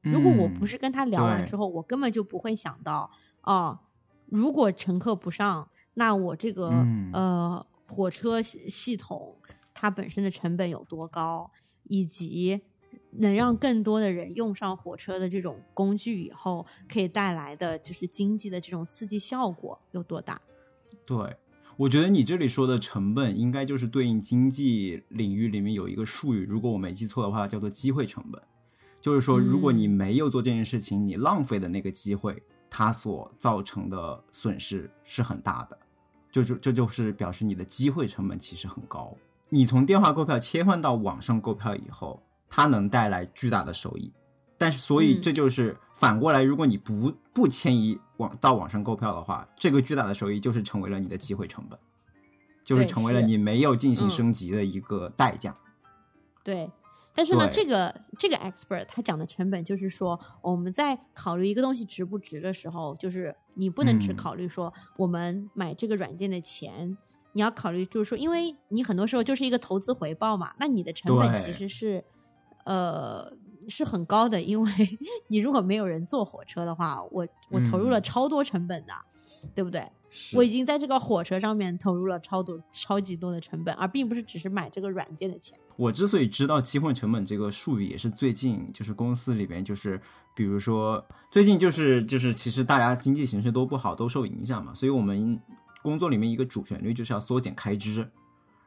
[0.00, 3.10] 如果我不是是跟他聊完之后，我根本就不会想到，
[3.42, 3.80] 哦，
[4.26, 9.36] 如果乘客不上，那我这个、嗯呃火车系系统
[9.74, 11.50] 它本身的成本有多高，
[11.84, 12.62] 以及
[13.18, 20.40] 能让更多的人用上火车的这种工具以后，可以带来的就是经济的这种刺激效果有多大？
[21.06, 21.36] 对，
[21.76, 28.40] 我觉得你这里说的成本，应该就是对应经济领域里面有一个术语，如果我没记错的话，叫做机会成本。
[29.00, 35.78] 就是说，如果你嗯没有做这件事情，你浪费的那个机会，它所造成的损失是很大的。
[36.32, 39.14] 就是这就是表示你的机会成本其实很高。
[39.50, 44.12] 你从电话购票切换到网上购票以后，它能带来巨大的收益。
[44.56, 45.22] 但是，所以嗯。
[45.22, 51.78] 这就是反过来，如果你不不迁移网到网上购票的话，这个巨大的收益就是成为了你的机会成本，
[52.64, 54.10] 就是成为了你没有进行嗯。
[54.10, 55.56] 升级的一个代价。
[56.44, 56.70] 对，
[57.14, 64.16] 但是呢，这个这个 expert 他讲的成本就是说，我们在考虑一个东西值不值的时候，就是你不能只嗯。
[64.16, 66.96] 考虑说我们买这个软件的钱，
[67.32, 72.04] 你要考虑就是说，因为你很多时候就是一个投资回报嘛，那你的成本其实是
[72.64, 73.32] 呃
[73.68, 74.70] 是很高的，因为
[75.28, 78.92] 你如果没有人坐火车的话，我我投入了嗯超多成本的，
[79.54, 79.82] 对不对？
[80.36, 85.58] 我已经在这个火车上面投入了超多超级多的成本，而并不是只是买这个软件的钱。
[85.76, 90.00] 我之所以知道机会成本这个术语，也是最近就是公司里边就是，
[90.32, 95.40] 比如说最近就是就是其实大家经济形势都不好，都受影响嘛，所以我们
[95.82, 98.08] 工作里面一个主旋律就是要缩减开支，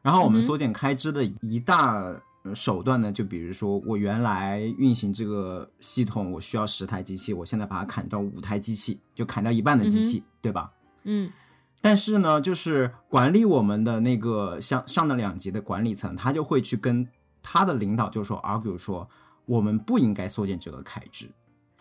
[0.02, 2.22] 然后我们缩减开支的一大呃
[2.56, 10.72] 手段呢，就比如说我原来运行这个系统，我需要十台机器，我现在把它砍到五台机器，就砍掉一半的机器，对吧？
[11.04, 11.32] 嗯
[11.80, 17.08] 但是呢，就是管理我们的那个上上的两级的管理层，他就会去跟
[17.44, 19.08] 他的领导就说 argue 说，
[19.46, 21.30] 我们不应该缩减这个开支，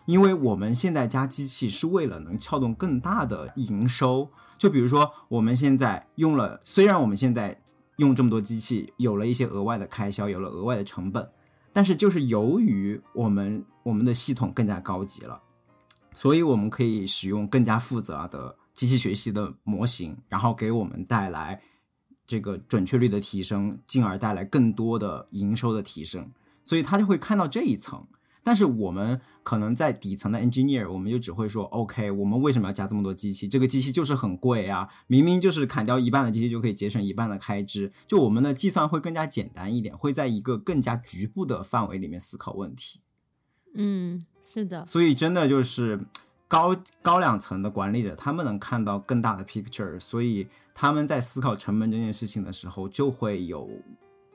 [0.05, 4.29] 因为我们现在加机器是为了能撬动更大的营收。
[4.59, 7.57] 就比如说我们现在用了，虽然我们现在
[7.97, 11.27] 用这么多机器，有了一些额外的开销，有了额外的成本，
[11.73, 15.39] 但是就是由于我们我们的系统更加高级了，
[16.13, 21.61] 所以我们可以使用更加复杂的机器学习的模型，然后给我们带来
[22.25, 26.27] 这个准确率的提升，进而带来更多的营收的提升。
[26.63, 28.05] 所以他就会看到这一层。
[28.47, 33.45] 但是我们可能在底层的 engineer，我们就只会说，OK，我们为什么要加这么多机器？
[33.45, 37.91] 这个机器就是很贵啊，明明就是砍掉一半的机器就可以节省一半的开支。
[38.07, 43.01] 就我们的计算会更加简单一点，会在一个更加局部的范围里面思考问题。
[43.73, 45.99] 嗯，是的，所以真的就是
[46.47, 53.69] 高高两层的管理者，他们能看到更大的 picture，所以他们在思考成本这件事情的时候，就会有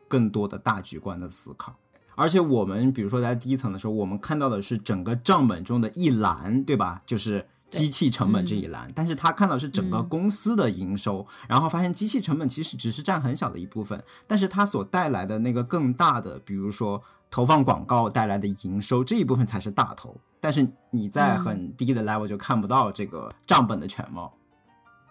[0.07, 1.75] 更多的大局观的思考。
[2.15, 7.01] 而且我们比如说在第一层的时候，我们看到的是整个账本中的一栏，对吧？
[7.07, 24.31] 就是机器成本这一栏，但是他看到是整个嗯公司的营收，然后发现机器成本其实只是占很小的一部分，但是它所带来的那个更大的，比如说投放广告带来的营收这一部分才是大头，但是你在嗯很低的 level 就看不到这个账本的全貌。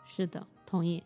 [0.06, 1.04] 是的，同意。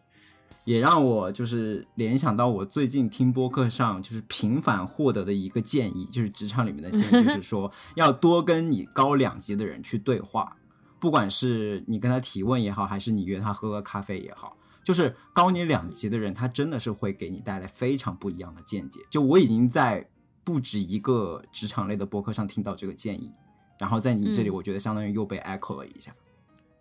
[0.65, 10.57] 也让我就是联想到我最近听播客上就是频繁获得的一个建议，就是职场里面的建议，就是说 要多跟你高两级的人去对话，
[10.99, 18.99] 不管是你跟他提问也好，还是你约他喝个咖啡也好，就是高你两级的人，他真的是会给你带来非常不一样的见解。
[19.09, 20.07] 就我已经在
[20.43, 23.31] 不止一个职场类的播客上听到这个建议，
[23.77, 26.11] 然后在你这里，嗯我觉得相当于又被 echo 了一下。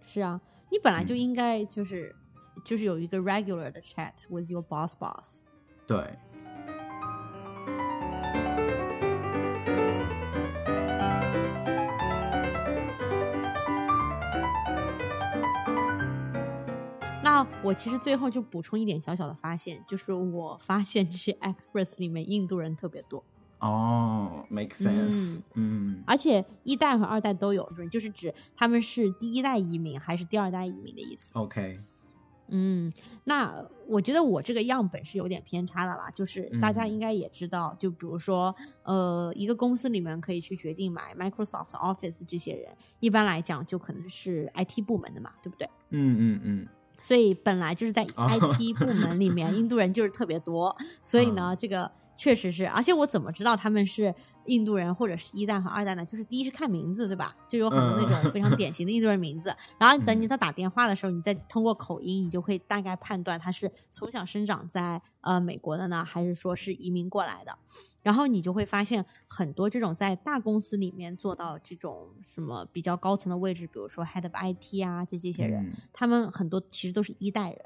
[0.03, 2.15] 是啊，你本来就嗯应该就是、
[2.63, 5.41] 就是有一个 regular 的 chat with your boss boss。
[5.87, 6.19] 对，
[17.23, 23.25] 那我其实最后就补充一点小小的发现，就是我发现这些 express 里面印度人特别多，
[23.59, 26.03] 哦，make sense，嗯。
[26.07, 31.33] 而且一代和二代都有，就是指他们是第一代移民还是第二代移民的意思。
[31.35, 31.81] ，OK，
[32.49, 32.93] 嗯，
[33.25, 36.91] 那我觉得我这个样本是有点偏差的啦，就是大家嗯。
[36.95, 45.69] 应该也知道，就比如说，呃，一个公司里面可以去决定买 Microsoft Office 这些人，一般来讲就可能是 IT 部门的嘛，对不对？
[45.91, 46.69] 嗯嗯嗯，
[47.01, 48.29] 所以本来就是在哦。
[48.29, 54.15] IT 部门里面， 印度人就是特别多，所以呢，这个确实是，而且我怎么知道他们是
[54.47, 56.05] 印度人或者是一代和二代呢？
[56.05, 57.35] 就是第一是看名字，对吧？
[57.49, 67.59] 就有很多那种非常典型的印度人名字，然后等你他打电话的时候，你再通过口音，你就会大概判断他是从小生长在呃美国的呢，还是说是移民过来的。
[68.03, 77.65] 然后你就会发现很多这种在大公司里面做到这种什么比较高层的位置，比如说 head of IT 啊，这这些人，嗯他们很多其实都是一代人，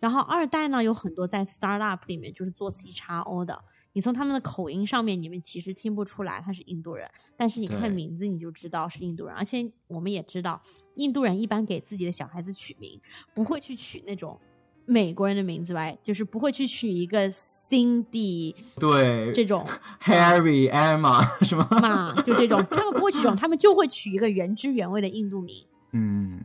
[0.00, 3.64] 然后二代呢有很多在 startup 里面就是做 C X O 的，
[3.96, 10.60] 你从他们的口音上面，你们其实听不出来他是印度人，但是你看名字你就知道是印度人，而且我们也知道，
[10.96, 13.00] 印度人一般给自己的小孩子取名
[13.32, 14.38] 不会去取那种
[14.84, 19.66] 美国人的名字吧，就是不会去取一个 Cindy 对这种，
[20.04, 21.66] Harry、Emma 什么？
[21.80, 25.66] 嘛，就这种，他们不会取这种，他们就会取一个原汁原味的印度名。
[25.92, 26.44] 嗯，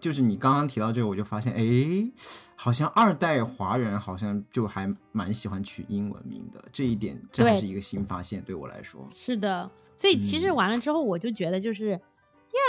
[0.00, 2.10] 就是你刚刚提到这个，我就发现，哎，
[2.56, 9.00] 好像二代华人好像就还蛮喜欢取英文名的，这一点真的是一个新发现，对我来说。
[9.12, 12.00] 是的，所以其实嗯完了之后，我就觉得就是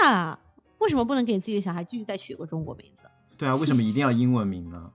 [0.04, 0.38] 呀，
[0.80, 3.04] 为什么不能给自己的小孩继续再取个中国名字？
[3.38, 4.92] 对啊，为什么一定要英文名呢？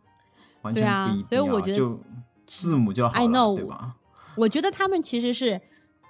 [0.63, 2.01] 完全对啊不一定所以我觉得就
[2.47, 3.97] 字母就好 I 了 know 对吧？
[4.37, 5.61] 我觉得他们其实是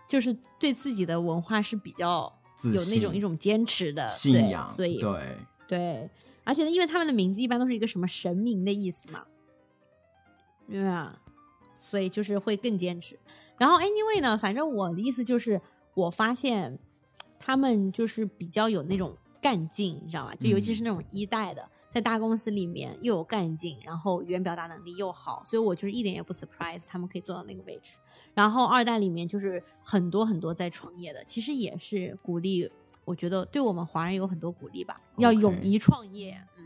[0.09, 5.39] 就是对自己的文化是比较有那种一种坚持的信仰，所以对，
[5.69, 6.09] 对，
[6.45, 9.25] 而且呢，因为他们的名字一般都是一个什么神明的意思嘛，
[10.69, 11.21] 对吧？
[11.79, 13.19] 所以就是会更坚持。
[13.59, 15.61] 然后 anyway 呢，反正我的意思就是，
[15.95, 16.79] 我发现
[17.39, 20.35] 他们就是比较有那种干劲，你知道吧？
[20.41, 27.97] 就尤其是那种一代的，在大公司里面又有干劲，然后语言表达能力又好，所以我就是一点也不 surprise 他们可以做到那个位置。
[28.35, 32.69] 然后二代里面就是很多很多在创业的，其实也是鼓励，
[33.07, 36.39] 我觉得对我们华人有很多鼓励吧，要勇于创业。
[36.59, 36.65] 嗯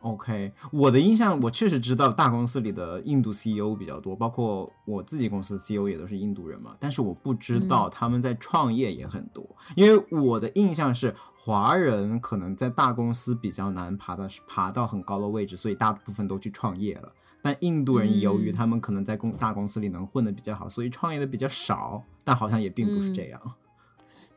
[0.00, 6.76] ，OK，我的印象，我确实知道大公司里的印度 CEO 比较多，包括我自己公司的 CEO 也都是印度人嘛。
[6.78, 17.12] 但是我不知道他们在创业也很多，因为我的印象是华人可能在大公司比较难爬到爬到很高的位置，所以大部分都去创业了。
[17.40, 23.40] 但印度人由于嗯他们可能在公大公司里能混得比较好，所以创业的比较少，但好像也并不是这样。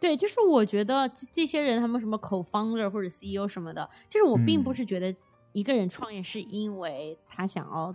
[0.02, 5.16] 对，就是我觉得这这些人，他们什么 co-founder 或者 CEO 什么的，就是我并不嗯是觉得
[5.54, 7.94] 一个人创业是因为他想要，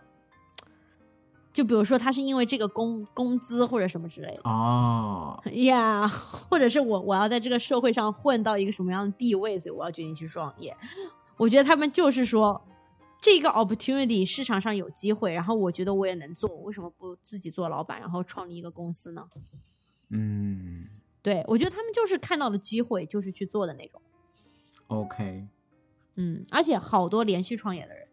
[1.52, 4.40] 就比如说他是因为这个工工资或者什么之类的。
[4.44, 6.06] 哦， 呀
[6.48, 10.76] 或者是我我要在这个社会上混到一个什么样的地位，所以我要决定去创业。
[11.36, 12.62] 我觉得他们就是说，
[13.20, 19.28] 这个 opportunity 市场上有机会，然后我觉得我也能做，我为什么不自己做老板，然后创立一个公司呢？
[20.10, 20.86] 嗯
[21.26, 24.00] 对我觉得他们就是看到的机会，就是去做的那种。
[24.86, 25.48] ，OK，
[26.14, 28.06] 嗯，而且好多连续创业的人，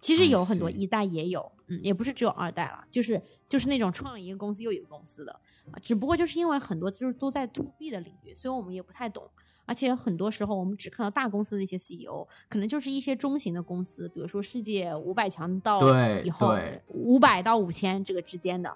[0.00, 3.20] 其实有很多一代也有，嗯，也不是只有二代了，就是
[3.50, 5.32] 就是那种创了一个公司又一个公司的，
[5.70, 9.28] 啊，只不过就是因为很多就是都在 to B 的领域，所以我们也不太懂，
[9.66, 15.82] 而且很多时候我们只看到大公司的一些 CEO，可能就是一些中型的公司，比如说世界五百强到
[16.22, 18.74] 以后对五百到五千这个之间的。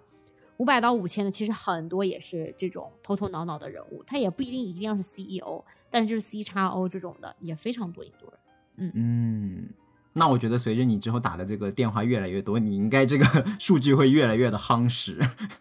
[0.59, 8.93] 五百到五千的，其实很多也是这种头头脑脑的人物，他也不一定一定要是 CEO，但是就是 C 叉 O 这种的也非常多印度人。
[8.95, 9.69] 嗯，
[10.13, 13.25] 那我觉得随着你之后打的这个电话越来越多，你应该这个
[13.59, 15.19] 数据会越来越的夯实，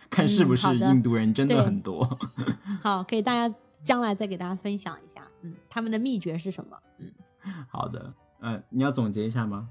[0.09, 2.17] 看是不是印度人真的很多。
[2.81, 6.77] 好，可以大家将来再给大家分享一下，嗯，他们的秘诀是什么？
[6.99, 7.11] 嗯，
[7.69, 9.69] 好的，呃，你要总结一下吗？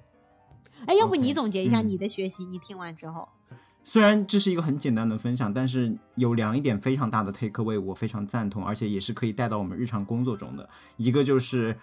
[0.87, 3.29] 哎，要不你总结一下嗯你的学习，你听完之后，
[3.91, 10.71] 虽然这是一个很简单的分享，但是有两一点非常大的 take away，我非常赞同，而且也是可以带到我们日常工作中的。
[10.97, 11.77] 一个就是，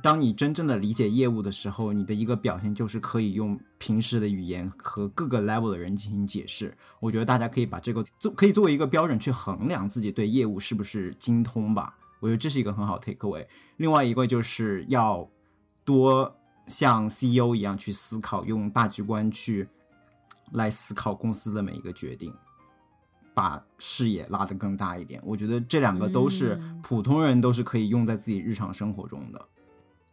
[0.00, 6.72] 当你真正的理解业务的时候，你的一个表现就是可以用平时的语言和各个 level 的人进行解释。
[7.00, 11.92] 我觉得大家可以把这个做，可以作为一个标准去衡量自己对业务是不是精通吧。
[12.20, 13.44] 我觉得这是一个很好 take away。
[13.78, 15.28] 另外一个就是要
[15.84, 16.32] 多
[16.68, 19.66] 像 CEO 一样去思考，用大局观去
[20.52, 22.32] 来思考公司的每一个决定，
[23.32, 25.20] 把视野拉得更大一点。
[25.24, 29.48] 我觉得这两个都是嗯普通人都是可以用在自己日常生活中的。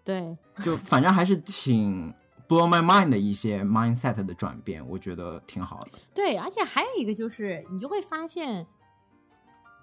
[0.03, 2.11] 对，就反正还是挺
[2.47, 5.91] blow my mind 的一些 mindset 的转变，我觉得挺好的。
[6.13, 8.65] 对，而且还有一个就是，你就会发现，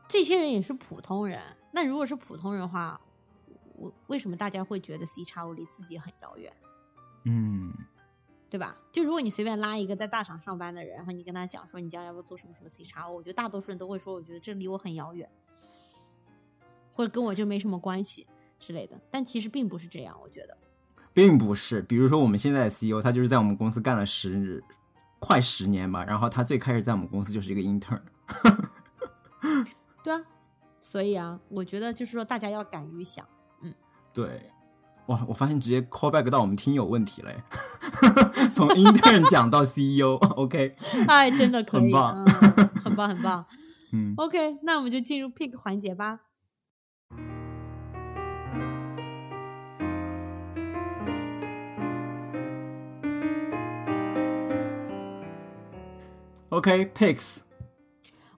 [0.09, 1.41] 这些人也是普通人。
[1.71, 3.01] 那如果是普通人的话，
[3.77, 6.53] 我为什么大家会觉得 C 叉 O 离自己很遥远？
[7.25, 7.73] 嗯，
[8.51, 8.77] 对吧？
[8.91, 15.29] 就如果你随便拉一个在大厂上班的人，然后你跟他讲说你将来要不要做什么什么 C 叉 O，我觉得大多数人都会说，我觉得这离我很遥远，
[16.93, 18.27] 或者跟我就没什么关系
[18.59, 18.99] 之类的。
[19.11, 20.57] 但其实并不是这样，我觉得。
[21.13, 21.83] 并不是。
[21.83, 24.63] 比如说我们现在的 CEO，他就是在我们公司干了十
[25.19, 28.01] 快十年吧，然后他最开始在我们公司就是一个 intern。
[30.05, 30.25] 对啊，
[30.81, 33.27] 所以啊，我觉得就是说大家要敢于想。
[33.63, 33.75] 嗯
[34.13, 34.51] 对，
[35.09, 37.43] 哇，我发现直接 call back 到我们听友问题了耶，
[38.55, 40.77] 从 intern 讲到 CEO，OK，
[41.09, 43.47] 哎，真的可以，很棒嗯很棒，很棒。
[43.93, 46.21] 嗯 OK，那我们就进入 pick 环节吧。
[56.51, 57.41] OK，picks，、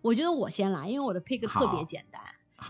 [0.02, 2.20] 我觉得我先来，因为我的 pick 特别简单，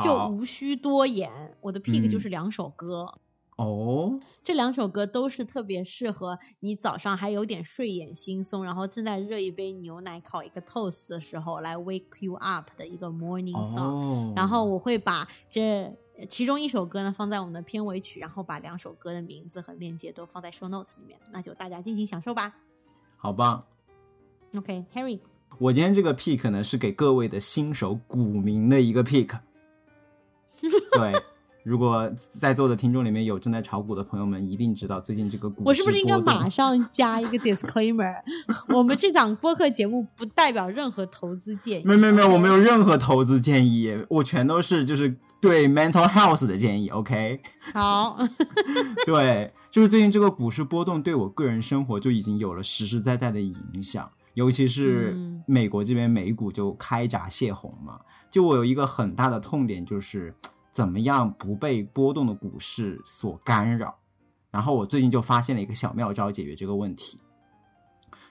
[0.04, 1.30] 就无需多言。
[1.62, 3.14] 我的 pick 嗯就是两首歌，
[3.60, 13.92] 哦，这两首歌都是特别适合你早上还有点睡眼惺忪，然后正在热一杯牛奶、烤一个 toast 的时候来 wake you up 的一个 morning song。
[13.92, 15.94] 哦，然后我会把这
[16.28, 22.56] 其中一首歌呢放在我们的片尾曲，然后把两首歌的名字和链接都放在 show notes 里面，那就大家尽情享受吧。
[23.18, 23.62] 好棒。
[24.56, 25.20] OK，Harry，、
[25.58, 29.38] 我今天这个 pick 呢是给各位的新手股民的一个 pick。
[30.92, 31.12] 对，
[31.62, 38.14] 如果在座的听众里面有正在炒股的朋友们，一定知道最近这个股市我是不是应该马上加一个 disclaimer？
[38.74, 41.84] 我们这档播客节目不代表任何投资建议。
[41.84, 46.88] 没有没有没有，我没有任何投资建议，我全都是就是对 mental health 的建议。
[46.88, 47.40] OK，
[47.74, 48.18] 好，
[49.04, 54.10] 对，就是最近这个股市波动对我个人生活就已经有了实实在在的影响。
[54.34, 57.98] 尤其是嗯美国这边美股就开闸泄洪嘛。
[58.30, 60.32] 就我有一个很大的痛点，就是
[60.80, 63.98] 怎么样不被波动的股市所干扰。
[64.50, 67.20] 然后我最近就发现了一个小妙招解决这个问题。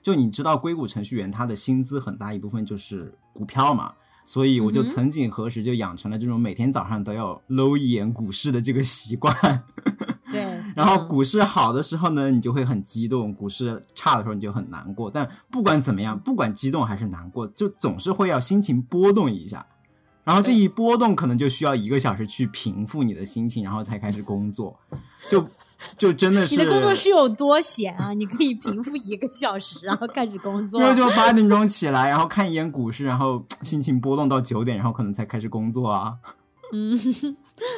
[0.02, 3.94] 就你知道，硅谷程序员他的薪资很大一部分就是股票嘛，
[4.26, 9.64] 所以我就曾几何时就养成了这种每天早上都要搂一眼股市的这个习惯。
[10.32, 10.42] 对，
[10.76, 15.12] 然后嗯股市好的时候呢，你就会很激动；股市差的时候，你就很难过。
[15.12, 19.68] 但不管怎么样，不管激动还是难过，就总是会要心情波动一下。
[20.30, 24.80] 然后这一波动，可能就需要一个小时去平复你的心情，然后才开始工作。
[25.28, 25.44] 就
[25.98, 28.14] 就真的是你的工作是有多闲啊？
[28.14, 30.88] 你可以平复一个小时，然后开始工作因。
[30.88, 36.14] 为就八点钟起来，然后看一眼股市，然后心情波动到九点，然后可能才开始工作啊。
[36.72, 36.96] 嗯，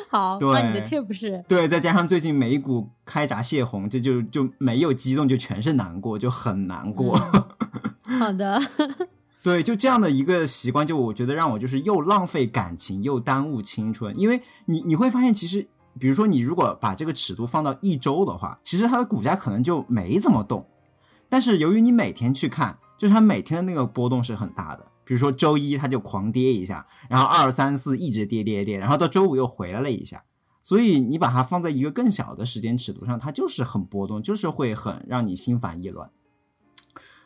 [0.09, 7.17] 好，对那你的 tip 是对，再加上最近美股开闸泄洪，这就就没有激动，就全是难过，就很难过。
[8.19, 8.59] 好的，
[9.43, 14.17] 对，就这样的一个习惯，就我觉得让我就是又浪费感情，又耽误青春。
[14.19, 15.67] 因为你你会发现，其实
[15.99, 20.65] 比如说你如果把这个尺度放到一周的话，其实它的股价可能就没怎么动。
[21.27, 24.85] 但是由于你每天去看，就是它每天的那个波动是很大的。
[25.03, 30.23] 比如说周一它就狂跌一下，然后二三四一直跌跌跌，然后到周五又回来了一下。
[30.61, 36.09] 所以你把它放在一个更小的时间尺度上，它就是很波动，就是会很让你心烦意乱。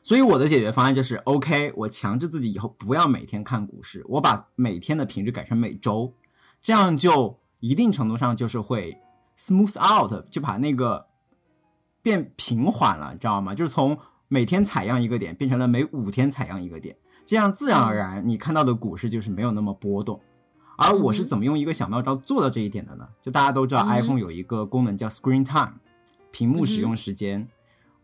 [0.06, 6.14] 所以我的解决方案就是，OK，我强制自己以后不要每天看股市，我把每天的频率改成每周，
[6.62, 8.96] 这样就一定程度上就是会
[9.36, 11.08] smooth out，就把那个
[12.04, 13.56] 变平缓了，你知道吗？
[13.56, 13.98] 就是从
[14.28, 16.96] 每天采样一个点变成了每五天采样一个点，
[17.26, 20.22] 这样自然而然你看到的股市就是没有那么波动。
[20.78, 23.08] 而我是怎么用一个小妙招做到这一点的呢？
[23.24, 25.80] 就大家都知道嗯 iPhone 有一个功能叫 Screen Time，
[26.30, 27.40] 屏幕使用时间。
[27.40, 27.48] 嗯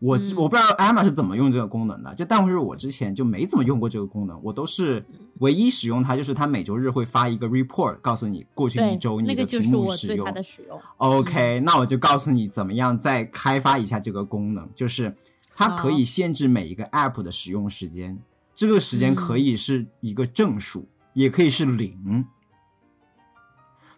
[0.02, 5.04] 我我不知道 Emma 是怎么用这个功能的，就但是我之前就没怎么用过这个功能，我都是
[5.38, 10.26] 唯一使用它，就是它每周日会发一个 report，告诉你过去一周，你那个的屏就是我对幕使用。
[10.26, 10.80] 它的使用。
[10.96, 15.14] OK，、那我就告诉你怎么样再开发一下这个功能，就是
[15.54, 18.18] 它可以限制每一个 App 的使用时间，
[18.56, 22.26] 这个时间可以是一个正数，也可以是零。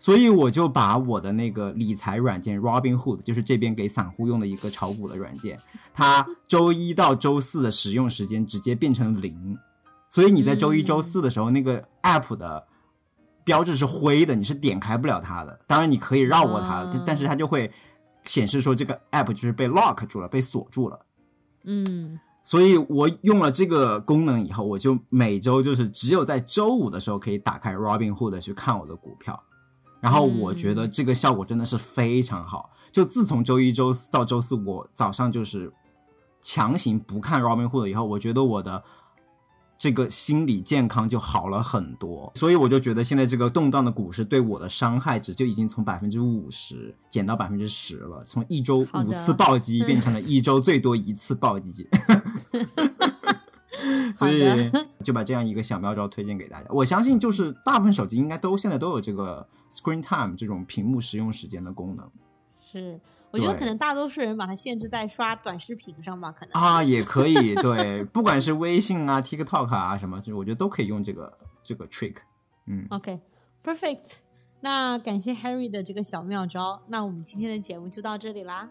[0.05, 5.59] 所以我就把我的那个理财软件 Robinhood，就是这边给散户用的一个炒股的软件，
[5.95, 9.57] 它周一到周四的使用时间直接变成零，
[10.11, 12.67] 所以你在周一、嗯周四的时候，那个 App 的
[13.45, 15.59] 标志是灰的，你是点开不了它的。
[15.67, 17.73] 当然你可以绕过它，啊但是它就会
[18.27, 21.01] 显示说这个 App 就是被 lock 住了，被锁住了。
[21.63, 29.43] 嗯，所以我用了这个功能以后，我就每周就是只有在周五的时候可以打开 Robinhood 去看我的股票，
[30.05, 32.69] 然后我觉得这个效果真的是非常好。
[32.93, 35.73] 就自从周一、周四到周四，我早上就是
[36.43, 38.85] 强行不看 Robinhood 以后，我觉得我的
[39.79, 42.31] 这个心理健康就好了很多。
[42.35, 51.89] 所以我就觉得现在这个动荡的股市对我的伤害值就已经从百分之五十减到百分之十了，从一周五次暴击变成了一周最多一次暴击。
[54.17, 54.45] 所以
[55.05, 56.67] 就把这样一个小妙招推荐给大家。
[56.71, 62.11] 我相信就是大部分手机应该都现在都有这个 Screen Time 这种屏幕使用时间的功能
[62.61, 62.99] 是，
[63.31, 66.61] 我觉得可能大多数人把它限制在刷短视频上吧，可能。
[66.61, 72.17] 啊，也可以对，不管是微信啊、TikTok 啊什么，就是我觉得都可以用这个这个 trick。
[72.67, 74.15] 嗯，OK，perfect、
[74.61, 78.71] 那感谢 Harry 的这个小妙招，那我们今天的节目就到这里啦。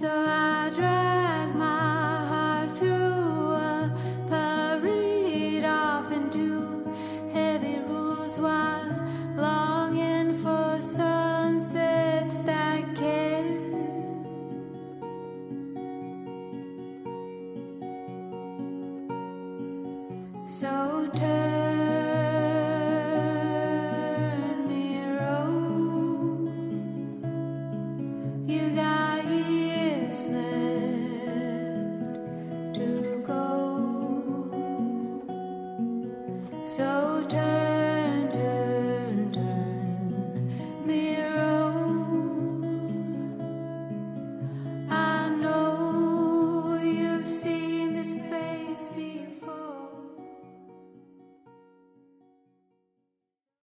[0.00, 0.29] so